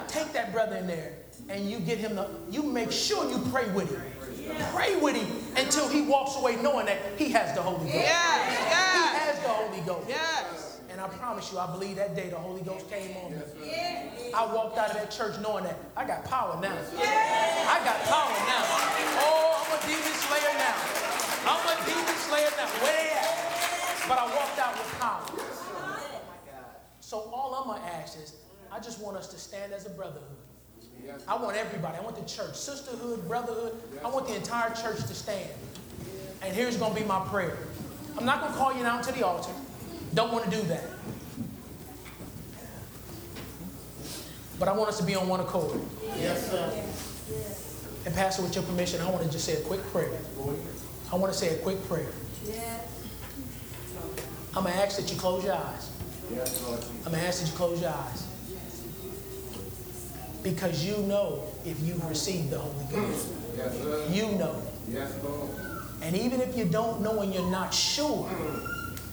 Take 0.08 0.34
that 0.34 0.52
brother 0.52 0.76
in 0.78 0.88
there, 0.88 1.14
and 1.50 1.70
you 1.70 1.80
get 1.80 1.98
him 1.98 2.16
the, 2.16 2.28
you 2.50 2.64
make 2.64 2.92
sure 2.92 3.30
you 3.30 3.40
pray 3.52 3.70
with 3.72 3.90
him. 3.90 4.02
Pray 4.74 4.98
with 4.98 5.16
him 5.16 5.28
until 5.58 5.88
he 5.88 6.02
walks 6.02 6.36
away 6.38 6.58
knowing 6.62 6.86
that 6.86 7.00
he 7.18 7.30
has 7.30 7.56
the 7.56 7.62
Holy 7.62 7.86
Ghost. 7.86 7.96
Yes. 7.96 8.58
He 8.58 9.02
has 9.18 9.40
the 9.40 9.50
Holy 9.50 9.82
Ghost. 9.82 10.10
Yes. 10.10 10.82
And 10.92 11.00
I 11.00 11.08
promise 11.08 11.52
you, 11.52 11.58
I 11.58 11.72
believe 11.72 11.96
that 11.96 12.16
day 12.16 12.30
the 12.30 12.36
Holy 12.36 12.62
Ghost 12.62 12.90
came 12.90 13.16
on 13.18 13.32
me. 13.32 13.40
I 14.36 14.46
walked 14.54 14.78
out 14.78 14.90
of 14.92 14.98
that 14.98 15.10
church 15.10 15.40
knowing 15.42 15.64
that 15.64 15.80
I 15.96 16.06
got 16.06 16.26
power 16.26 16.60
now. 16.62 16.76
I 16.76 17.80
got 17.84 17.98
power 18.06 18.36
now. 18.46 18.64
Oh, 19.24 19.66
I'm 19.66 19.72
a 19.72 19.82
demon 19.88 20.16
slayer 20.20 20.54
now. 20.60 20.76
I'm 21.48 21.66
a 21.66 21.76
demon 21.88 22.18
slayer 22.28 22.52
now. 22.58 22.68
Where 22.84 22.94
they 22.94 23.10
at? 23.16 24.08
But 24.08 24.20
I 24.20 24.26
walked 24.36 24.60
out 24.60 24.78
with 24.78 24.92
power. 25.00 25.51
So 27.12 27.30
all 27.34 27.54
I'm 27.54 27.68
gonna 27.68 27.86
ask 27.92 28.18
is, 28.18 28.38
I 28.72 28.80
just 28.80 29.02
want 29.02 29.18
us 29.18 29.28
to 29.34 29.38
stand 29.38 29.74
as 29.74 29.86
a 29.86 29.90
brotherhood. 29.90 30.24
I 31.28 31.36
want 31.36 31.58
everybody. 31.58 31.98
I 31.98 32.02
want 32.02 32.16
the 32.16 32.24
church, 32.24 32.56
sisterhood, 32.56 33.28
brotherhood. 33.28 33.74
I 34.02 34.08
want 34.08 34.30
the 34.30 34.36
entire 34.38 34.70
church 34.70 34.96
to 34.96 35.14
stand. 35.14 35.50
And 36.42 36.56
here's 36.56 36.78
gonna 36.78 36.96
be 36.96 37.04
my 37.04 37.20
prayer. 37.28 37.58
I'm 38.18 38.24
not 38.24 38.40
gonna 38.40 38.56
call 38.56 38.74
you 38.74 38.84
down 38.84 39.04
to 39.04 39.12
the 39.12 39.28
altar. 39.28 39.52
Don't 40.14 40.32
want 40.32 40.46
to 40.46 40.52
do 40.52 40.62
that. 40.68 40.86
But 44.58 44.70
I 44.70 44.72
want 44.72 44.88
us 44.88 44.98
to 45.00 45.04
be 45.04 45.14
on 45.14 45.28
one 45.28 45.42
accord. 45.42 45.82
Yes, 46.18 46.50
sir. 46.50 46.82
And 48.06 48.16
Pastor, 48.16 48.42
with 48.42 48.56
your 48.56 48.64
permission, 48.64 49.02
I 49.02 49.10
want 49.10 49.24
to 49.24 49.30
just 49.30 49.44
say 49.44 49.62
a 49.62 49.66
quick 49.66 49.82
prayer. 49.92 50.18
I 51.12 51.18
want 51.18 51.34
to 51.34 51.38
say 51.38 51.56
a 51.56 51.58
quick 51.58 51.86
prayer. 51.90 52.08
I'm 54.56 54.64
going 54.64 54.74
to 54.74 54.82
ask 54.82 54.98
that 54.98 55.12
you 55.12 55.20
close 55.20 55.44
your 55.44 55.56
eyes. 55.56 55.92
I'm 57.06 57.12
going 57.12 57.22
to 57.22 57.28
ask 57.28 57.42
that 57.42 57.50
you 57.50 57.56
close 57.56 57.82
your 57.82 57.92
eyes. 57.92 58.28
Because 60.44 60.86
you 60.86 60.98
know 61.04 61.44
if 61.66 61.80
you've 61.82 62.04
received 62.10 62.50
the 62.50 62.60
Holy 62.60 62.86
Ghost. 62.92 63.28
You 64.10 64.32
know. 64.38 64.62
And 66.02 66.16
even 66.16 66.42
if 66.42 66.58
you 66.58 66.66
don't 66.66 67.02
know 67.02 67.22
and 67.22 67.34
you're 67.34 67.50
not 67.52 67.74
sure, 67.74 68.30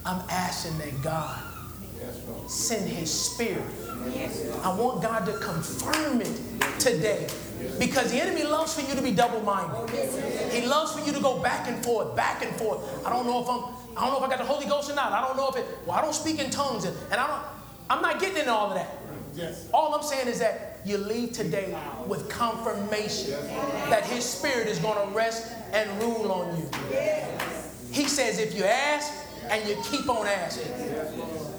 I'm 0.06 0.22
asking 0.30 0.78
that 0.78 1.02
God 1.02 1.38
send 2.46 2.88
his 2.88 3.12
spirit. 3.12 3.62
I 4.62 4.74
want 4.74 5.02
God 5.02 5.26
to 5.26 5.32
confirm 5.38 6.22
it 6.22 6.40
today. 6.78 7.28
Because 7.78 8.10
the 8.10 8.20
enemy 8.22 8.44
loves 8.44 8.74
for 8.74 8.88
you 8.88 8.94
to 8.94 9.02
be 9.02 9.10
double 9.12 9.40
minded. 9.42 9.90
He 10.50 10.66
loves 10.66 10.92
for 10.92 11.04
you 11.04 11.12
to 11.12 11.20
go 11.20 11.40
back 11.40 11.68
and 11.68 11.84
forth, 11.84 12.16
back 12.16 12.42
and 12.42 12.56
forth. 12.56 12.80
I 13.04 13.10
don't 13.10 13.26
know 13.26 13.42
if 13.42 13.48
I'm, 13.48 13.64
I 13.98 14.02
don't 14.02 14.12
know 14.12 14.18
if 14.18 14.24
I 14.24 14.36
got 14.36 14.38
the 14.38 14.44
Holy 14.52 14.66
Ghost 14.66 14.90
or 14.90 14.94
not. 14.94 15.12
I 15.12 15.26
don't 15.26 15.36
know 15.36 15.48
if 15.48 15.56
it, 15.56 15.66
well, 15.84 15.98
I 15.98 16.02
don't 16.02 16.14
speak 16.14 16.38
in 16.38 16.50
tongues. 16.50 16.84
And, 16.84 16.96
and 17.10 17.20
I 17.20 17.26
don't, 17.26 17.42
I'm 17.90 18.00
not 18.00 18.20
getting 18.20 18.38
into 18.38 18.52
all 18.52 18.68
of 18.68 18.74
that. 18.74 18.96
Yes. 19.34 19.68
All 19.72 19.94
I'm 19.94 20.02
saying 20.02 20.28
is 20.28 20.38
that 20.38 20.78
you 20.84 20.98
leave 20.98 21.32
today 21.32 21.76
with 22.06 22.28
confirmation 22.28 23.32
that 23.90 24.04
His 24.04 24.24
Spirit 24.24 24.68
is 24.68 24.78
going 24.78 25.08
to 25.08 25.14
rest 25.14 25.52
and 25.72 25.90
rule 26.00 26.30
on 26.30 26.56
you. 26.56 26.70
He 27.90 28.04
says, 28.04 28.38
if 28.38 28.54
you 28.54 28.64
ask 28.64 29.12
and 29.50 29.68
you 29.68 29.76
keep 29.84 30.08
on 30.08 30.26
asking, 30.26 30.72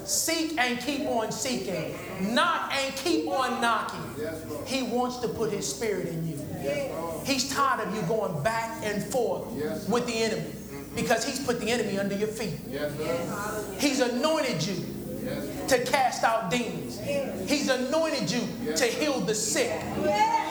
seek 0.04 0.58
and 0.58 0.78
keep 0.80 1.06
on 1.08 1.30
seeking, 1.32 1.94
knock 2.34 2.72
and 2.74 2.94
keep 2.96 3.28
on 3.28 3.60
knocking, 3.60 4.00
He 4.66 4.82
wants 4.82 5.18
to 5.18 5.28
put 5.28 5.52
His 5.52 5.68
Spirit 5.68 6.08
in 6.08 6.26
you. 6.26 6.40
He's 7.24 7.52
tired 7.54 7.86
of 7.86 7.94
you 7.94 8.02
going 8.02 8.42
back 8.42 8.78
and 8.82 9.02
forth 9.02 9.46
with 9.88 10.06
the 10.06 10.14
enemy 10.14 10.52
because 10.94 11.24
He's 11.24 11.44
put 11.44 11.60
the 11.60 11.70
enemy 11.70 11.98
under 11.98 12.14
your 12.14 12.28
feet. 12.28 12.58
Yes. 12.68 12.92
He's 13.80 14.00
anointed 14.00 14.66
you 14.66 14.84
to 15.68 15.84
cast 15.84 16.24
out 16.24 16.50
demons. 16.50 16.98
He's 17.48 17.68
anointed 17.68 18.30
you 18.30 18.74
to 18.74 18.84
heal 18.84 19.20
the 19.20 19.34
sick. 19.34 19.80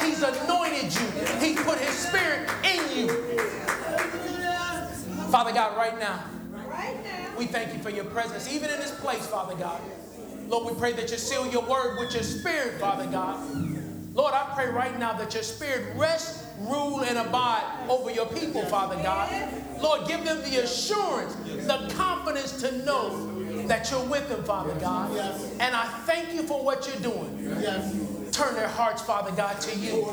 He's 0.02 0.22
anointed 0.24 0.94
you. 0.94 1.08
He 1.40 1.56
put 1.56 1.78
his 1.80 1.94
spirit 1.94 2.50
in 2.64 2.98
you. 2.98 3.08
Father 5.30 5.52
God, 5.52 5.78
right 5.78 6.00
now, 6.00 6.24
we 7.38 7.46
thank 7.46 7.74
you 7.74 7.80
for 7.80 7.90
your 7.90 8.06
presence, 8.06 8.52
even 8.52 8.70
in 8.70 8.80
this 8.80 8.98
place, 9.00 9.26
Father 9.28 9.56
God. 9.56 9.82
Lord, 10.48 10.74
we 10.74 10.80
pray 10.80 10.94
that 10.94 11.12
you 11.12 11.18
seal 11.18 11.46
your 11.52 11.62
word 11.64 12.00
with 12.00 12.14
your 12.14 12.24
spirit, 12.24 12.80
Father 12.80 13.06
God. 13.06 13.38
Lord, 14.16 14.34
I 14.34 14.52
pray 14.56 14.70
right 14.70 14.98
now 14.98 15.14
that 15.14 15.34
your 15.34 15.44
spirit 15.44 15.96
rest, 15.96 16.46
rule, 16.62 17.02
and 17.02 17.18
abide 17.18 17.64
over 17.90 18.12
your 18.12 18.26
people, 18.28 18.64
Father 18.66 18.96
God. 19.02 19.30
Lord, 19.82 20.08
give 20.08 20.24
them 20.26 20.42
the 20.42 20.64
assurance, 20.64 21.36
the 21.36 21.92
confidence 21.96 22.60
to 22.62 22.72
know 22.84 23.28
that 23.68 23.90
you're 23.92 24.04
with 24.06 24.28
them, 24.30 24.44
Father 24.44 24.74
God. 24.76 25.12
And 25.60 25.76
I 25.76 25.86
thank 26.06 26.34
you 26.34 26.44
for 26.44 26.64
what 26.64 26.88
you're 26.88 27.12
doing. 27.12 28.32
Turn 28.32 28.56
their 28.56 28.68
hearts, 28.68 29.02
Father 29.02 29.32
God, 29.32 29.60
to 29.62 29.78
you. 29.78 30.06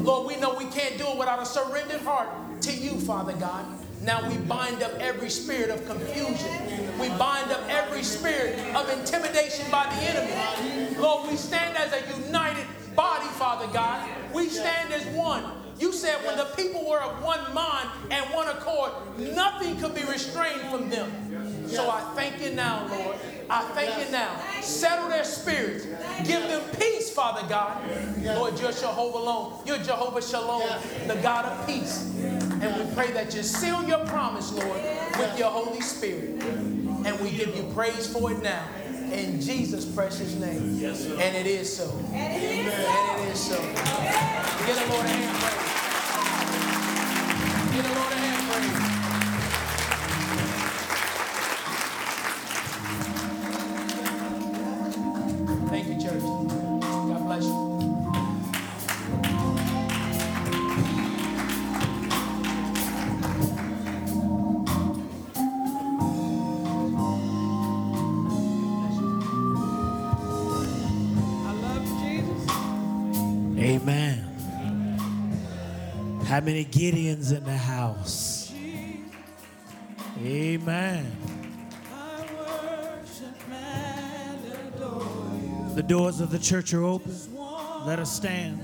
Lord, 0.00 0.26
we 0.26 0.36
know 0.36 0.54
we 0.54 0.66
can't 0.66 0.98
do 0.98 1.06
it 1.06 1.16
without 1.18 1.40
a 1.40 1.46
surrendered 1.46 2.00
heart 2.02 2.28
to 2.62 2.72
you, 2.72 3.00
Father 3.00 3.32
God. 3.34 3.64
Now 4.02 4.28
we 4.28 4.36
bind 4.36 4.82
up 4.82 4.92
every 5.00 5.30
spirit 5.30 5.70
of 5.70 5.84
confusion. 5.86 6.50
We 6.98 7.08
bind 7.10 7.50
up 7.50 7.62
every 7.68 8.02
spirit 8.02 8.58
of 8.74 8.88
intimidation 8.90 9.68
by 9.70 9.86
the 9.86 9.96
enemy. 9.96 10.96
Lord, 10.96 11.28
we 11.28 11.36
stand 11.36 11.76
as 11.76 11.92
a 11.92 12.22
united 12.22 12.66
body, 12.94 13.26
Father 13.30 13.66
God. 13.72 14.08
We 14.32 14.48
stand 14.48 14.92
as 14.92 15.04
one. 15.06 15.44
You 15.78 15.92
said 15.92 16.24
when 16.24 16.38
the 16.38 16.46
people 16.56 16.88
were 16.88 17.00
of 17.00 17.22
one 17.22 17.52
mind 17.52 17.88
and 18.10 18.24
one 18.34 18.48
accord, 18.48 18.92
nothing 19.18 19.76
could 19.78 19.94
be 19.94 20.04
restrained 20.04 20.62
from 20.70 20.88
them. 20.88 21.68
So 21.68 21.90
I 21.90 22.00
thank 22.14 22.40
you 22.40 22.54
now, 22.54 22.86
Lord. 22.88 23.16
I 23.50 23.62
thank 23.74 24.04
you 24.04 24.10
now. 24.10 24.40
Settle 24.60 25.08
their 25.08 25.24
spirits. 25.24 25.84
Give 26.24 26.42
them 26.42 26.62
peace, 26.78 27.10
Father 27.10 27.46
God. 27.48 27.82
Lord, 28.22 28.58
you're 28.58 28.72
Jehovah 28.72 29.18
alone. 29.18 29.60
You're 29.66 29.78
Jehovah 29.78 30.22
Shalom, 30.22 30.68
the 31.06 31.16
God 31.16 31.44
of 31.44 31.66
peace. 31.66 32.12
And 32.22 32.88
we 32.88 32.94
pray 32.94 33.12
that 33.12 33.34
you 33.34 33.42
seal 33.42 33.84
your 33.84 34.04
promise, 34.06 34.52
Lord, 34.52 34.80
with 35.18 35.38
your 35.38 35.50
Holy 35.50 35.80
Spirit. 35.80 36.42
And 36.42 37.20
we 37.20 37.30
give 37.30 37.54
you 37.54 37.70
praise 37.74 38.10
for 38.12 38.32
it 38.32 38.42
now. 38.42 38.66
In 39.12 39.40
Jesus' 39.40 39.84
precious 39.84 40.34
name. 40.34 40.58
And 40.58 41.36
it 41.36 41.46
is 41.46 41.76
so. 41.76 41.90
And 42.12 42.42
it 42.42 43.28
is 43.30 43.40
so. 43.40 43.56
Give 44.66 44.76
the 44.76 44.86
Lord 44.92 45.04
a 45.04 45.08
hand 45.08 45.38
praise. 45.38 45.74
Give 47.72 47.84
the 47.84 47.94
Lord 47.94 48.12
a 48.12 48.16
hand 48.16 48.50
praise. 48.50 48.96
Thank 55.70 55.88
you, 55.88 56.00
church. 56.00 56.22
God 56.22 57.24
bless 57.26 57.44
you. 57.44 57.75
How 76.36 76.42
many 76.42 76.66
Gideons 76.66 77.34
in 77.34 77.42
the 77.44 77.56
house? 77.56 78.52
Amen. 80.22 81.16
The 85.74 85.82
doors 85.82 86.20
of 86.20 86.30
the 86.30 86.38
church 86.38 86.74
are 86.74 86.82
open. 86.82 87.10
Let 87.86 88.00
us 88.00 88.14
stand. 88.14 88.60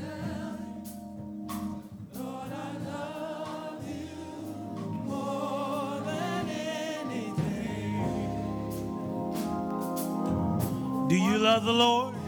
Do 11.09 11.17
you 11.17 11.39
love 11.39 11.65
the 11.65 11.73
Lord? 11.73 12.22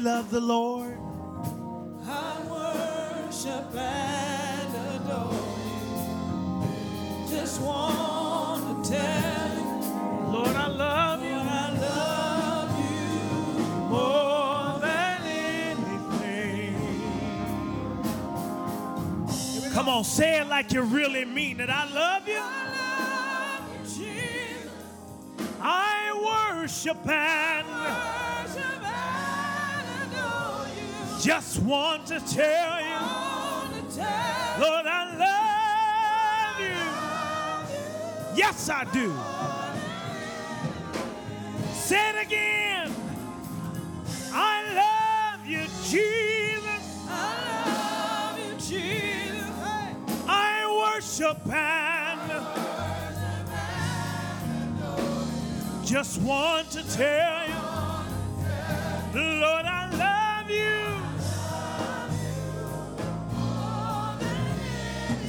Love 0.00 0.30
the 0.30 0.40
Lord? 0.40 0.96
I 2.06 2.40
worship 2.48 3.74
and 3.76 4.74
adore 4.96 5.32
you. 5.66 7.28
Just 7.28 7.60
want 7.60 8.84
to 8.84 8.90
tell 8.90 9.54
you, 9.58 10.32
Lord, 10.32 10.56
I 10.56 10.68
love 10.68 11.22
you 11.22 11.34
I 11.34 11.70
love 11.80 12.70
you. 12.80 13.18
more 13.90 14.78
than 14.80 15.22
anything. 15.76 16.74
Come 19.74 19.88
on, 19.88 20.04
say 20.04 20.40
it 20.40 20.46
like 20.48 20.72
you 20.72 20.80
really 20.82 21.24
mean 21.26 21.60
it. 21.60 21.68
I 21.68 21.84
love 21.92 22.26
you. 22.26 22.38
I 22.40 22.64
love 22.80 23.68
you, 23.74 23.84
Jesus. 23.84 24.70
I 25.60 26.54
worship 26.56 26.96
and 27.06 27.49
just 31.22 31.60
want 31.60 32.06
to 32.06 32.18
tell 32.20 32.80
you, 32.80 32.98
Lord, 34.58 34.86
I 34.86 35.04
love 35.18 36.60
you. 36.60 38.38
Yes, 38.38 38.70
I 38.70 38.84
do. 38.84 39.12
Say 41.74 42.08
it 42.10 42.26
again. 42.26 42.90
I 44.32 45.34
love 45.36 45.46
you, 45.46 45.66
Jesus. 45.84 47.06
I 47.08 47.34
love 47.66 48.38
you, 48.38 48.54
Jesus. 48.54 49.50
I 50.26 50.94
worship 50.94 51.46
and 51.52 52.20
just 55.84 56.22
want 56.22 56.70
to 56.70 56.82
tell 56.96 57.48
you, 57.48 57.54
Lord, 59.40 59.66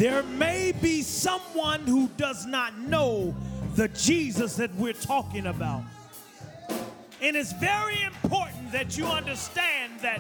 There 0.01 0.23
may 0.23 0.71
be 0.71 1.03
someone 1.03 1.81
who 1.81 2.07
does 2.17 2.47
not 2.47 2.75
know 2.79 3.35
the 3.75 3.87
Jesus 3.89 4.55
that 4.55 4.73
we're 4.73 4.93
talking 4.93 5.45
about. 5.45 5.83
And 7.21 7.37
it's 7.37 7.53
very 7.53 8.01
important 8.01 8.71
that 8.71 8.97
you 8.97 9.05
understand 9.05 9.99
that 9.99 10.19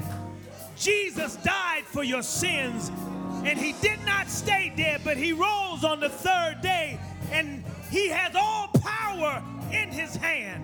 Jesus 0.77 1.35
died 1.37 1.85
for 1.85 2.03
your 2.03 2.21
sins 2.21 2.91
and 3.43 3.57
he 3.57 3.73
did 3.81 3.97
not 4.05 4.29
stay 4.29 4.71
dead, 4.77 5.01
but 5.03 5.17
he 5.17 5.33
rose 5.33 5.83
on 5.83 5.99
the 5.99 6.09
third 6.09 6.59
day 6.61 6.99
and 7.31 7.63
he 7.89 8.07
has 8.09 8.35
all 8.35 8.67
power 8.83 9.43
in 9.71 9.89
his 9.89 10.15
hand. 10.15 10.63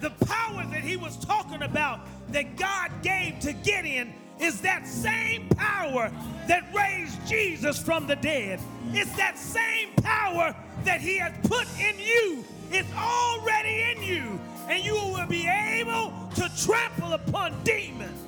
The 0.00 0.10
power 0.26 0.66
that 0.66 0.82
he 0.82 0.98
was 0.98 1.16
talking 1.24 1.62
about 1.62 2.00
that 2.32 2.58
God 2.58 2.90
gave 3.02 3.38
to 3.40 3.54
Gideon 3.54 4.12
is 4.42 4.60
that 4.60 4.86
same 4.86 5.48
power 5.50 6.10
that 6.48 6.64
raised 6.74 7.24
Jesus 7.26 7.78
from 7.80 8.06
the 8.06 8.16
dead. 8.16 8.60
It's 8.92 9.14
that 9.16 9.38
same 9.38 9.90
power 10.02 10.54
that 10.84 11.00
he 11.00 11.18
has 11.18 11.32
put 11.46 11.66
in 11.78 11.98
you. 11.98 12.44
It's 12.70 12.92
already 12.94 13.92
in 13.92 14.02
you, 14.02 14.40
and 14.68 14.84
you 14.84 14.94
will 14.94 15.26
be 15.26 15.46
able 15.46 16.12
to 16.34 16.50
trample 16.64 17.12
upon 17.12 17.62
demons. 17.62 18.18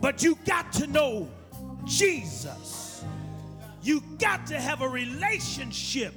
But 0.00 0.22
you 0.22 0.36
got 0.44 0.72
to 0.74 0.86
know 0.86 1.28
Jesus. 1.84 3.04
You 3.82 4.02
got 4.18 4.46
to 4.48 4.60
have 4.60 4.82
a 4.82 4.88
relationship 4.88 6.14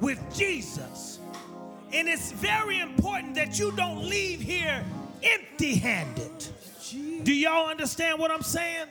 with 0.00 0.18
Jesus. 0.34 1.20
And 1.92 2.08
it's 2.08 2.32
very 2.32 2.80
important 2.80 3.36
that 3.36 3.58
you 3.58 3.70
don't 3.72 4.04
leave 4.08 4.40
here 4.40 4.84
empty 5.22 5.76
handed. 5.76 6.48
Do 7.24 7.34
y'all 7.34 7.68
understand 7.68 8.18
what 8.18 8.30
I'm 8.30 8.42
saying? 8.42 8.86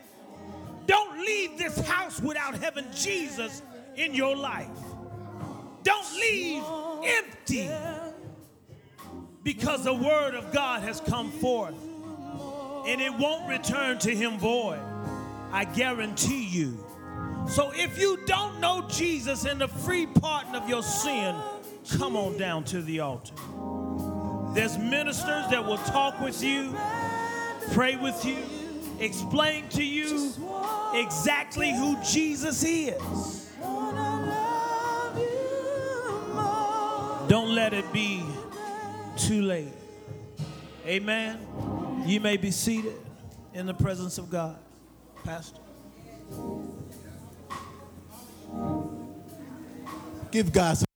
Don't 0.85 1.19
leave 1.19 1.57
this 1.57 1.77
house 1.87 2.19
without 2.19 2.55
having 2.55 2.85
Jesus 2.93 3.61
in 3.95 4.13
your 4.13 4.35
life. 4.35 4.67
Don't 5.83 6.13
leave 6.15 6.63
empty 7.03 7.69
because 9.43 9.83
the 9.83 9.93
word 9.93 10.35
of 10.35 10.51
God 10.51 10.81
has 10.83 10.99
come 11.01 11.31
forth 11.31 11.75
and 12.87 12.99
it 12.99 13.13
won't 13.13 13.47
return 13.47 13.99
to 13.99 14.15
him 14.15 14.37
void. 14.39 14.81
I 15.51 15.65
guarantee 15.65 16.45
you. 16.45 16.83
So 17.47 17.71
if 17.75 17.99
you 17.99 18.17
don't 18.25 18.59
know 18.59 18.87
Jesus 18.89 19.45
and 19.45 19.61
the 19.61 19.67
free 19.67 20.05
pardon 20.05 20.55
of 20.55 20.67
your 20.67 20.81
sin, 20.81 21.35
come 21.97 22.15
on 22.15 22.37
down 22.37 22.63
to 22.65 22.81
the 22.81 23.01
altar. 23.01 23.35
There's 24.53 24.77
ministers 24.77 25.47
that 25.49 25.65
will 25.65 25.77
talk 25.77 26.19
with 26.19 26.43
you, 26.43 26.75
pray 27.71 27.95
with 27.95 28.23
you, 28.25 28.37
explain 28.99 29.67
to 29.69 29.83
you 29.83 30.31
exactly 30.93 31.73
who 31.73 31.97
Jesus 32.03 32.63
is. 32.63 33.49
Don't 37.27 37.55
let 37.55 37.73
it 37.73 37.91
be 37.93 38.23
too 39.17 39.41
late. 39.41 39.73
Amen. 40.85 42.03
You 42.05 42.19
may 42.19 42.37
be 42.37 42.51
seated 42.51 42.99
in 43.53 43.65
the 43.65 43.73
presence 43.73 44.17
of 44.17 44.29
God. 44.29 44.57
Pastor. 45.23 45.59
Give 50.31 50.51
God 50.51 50.77
some. 50.77 50.92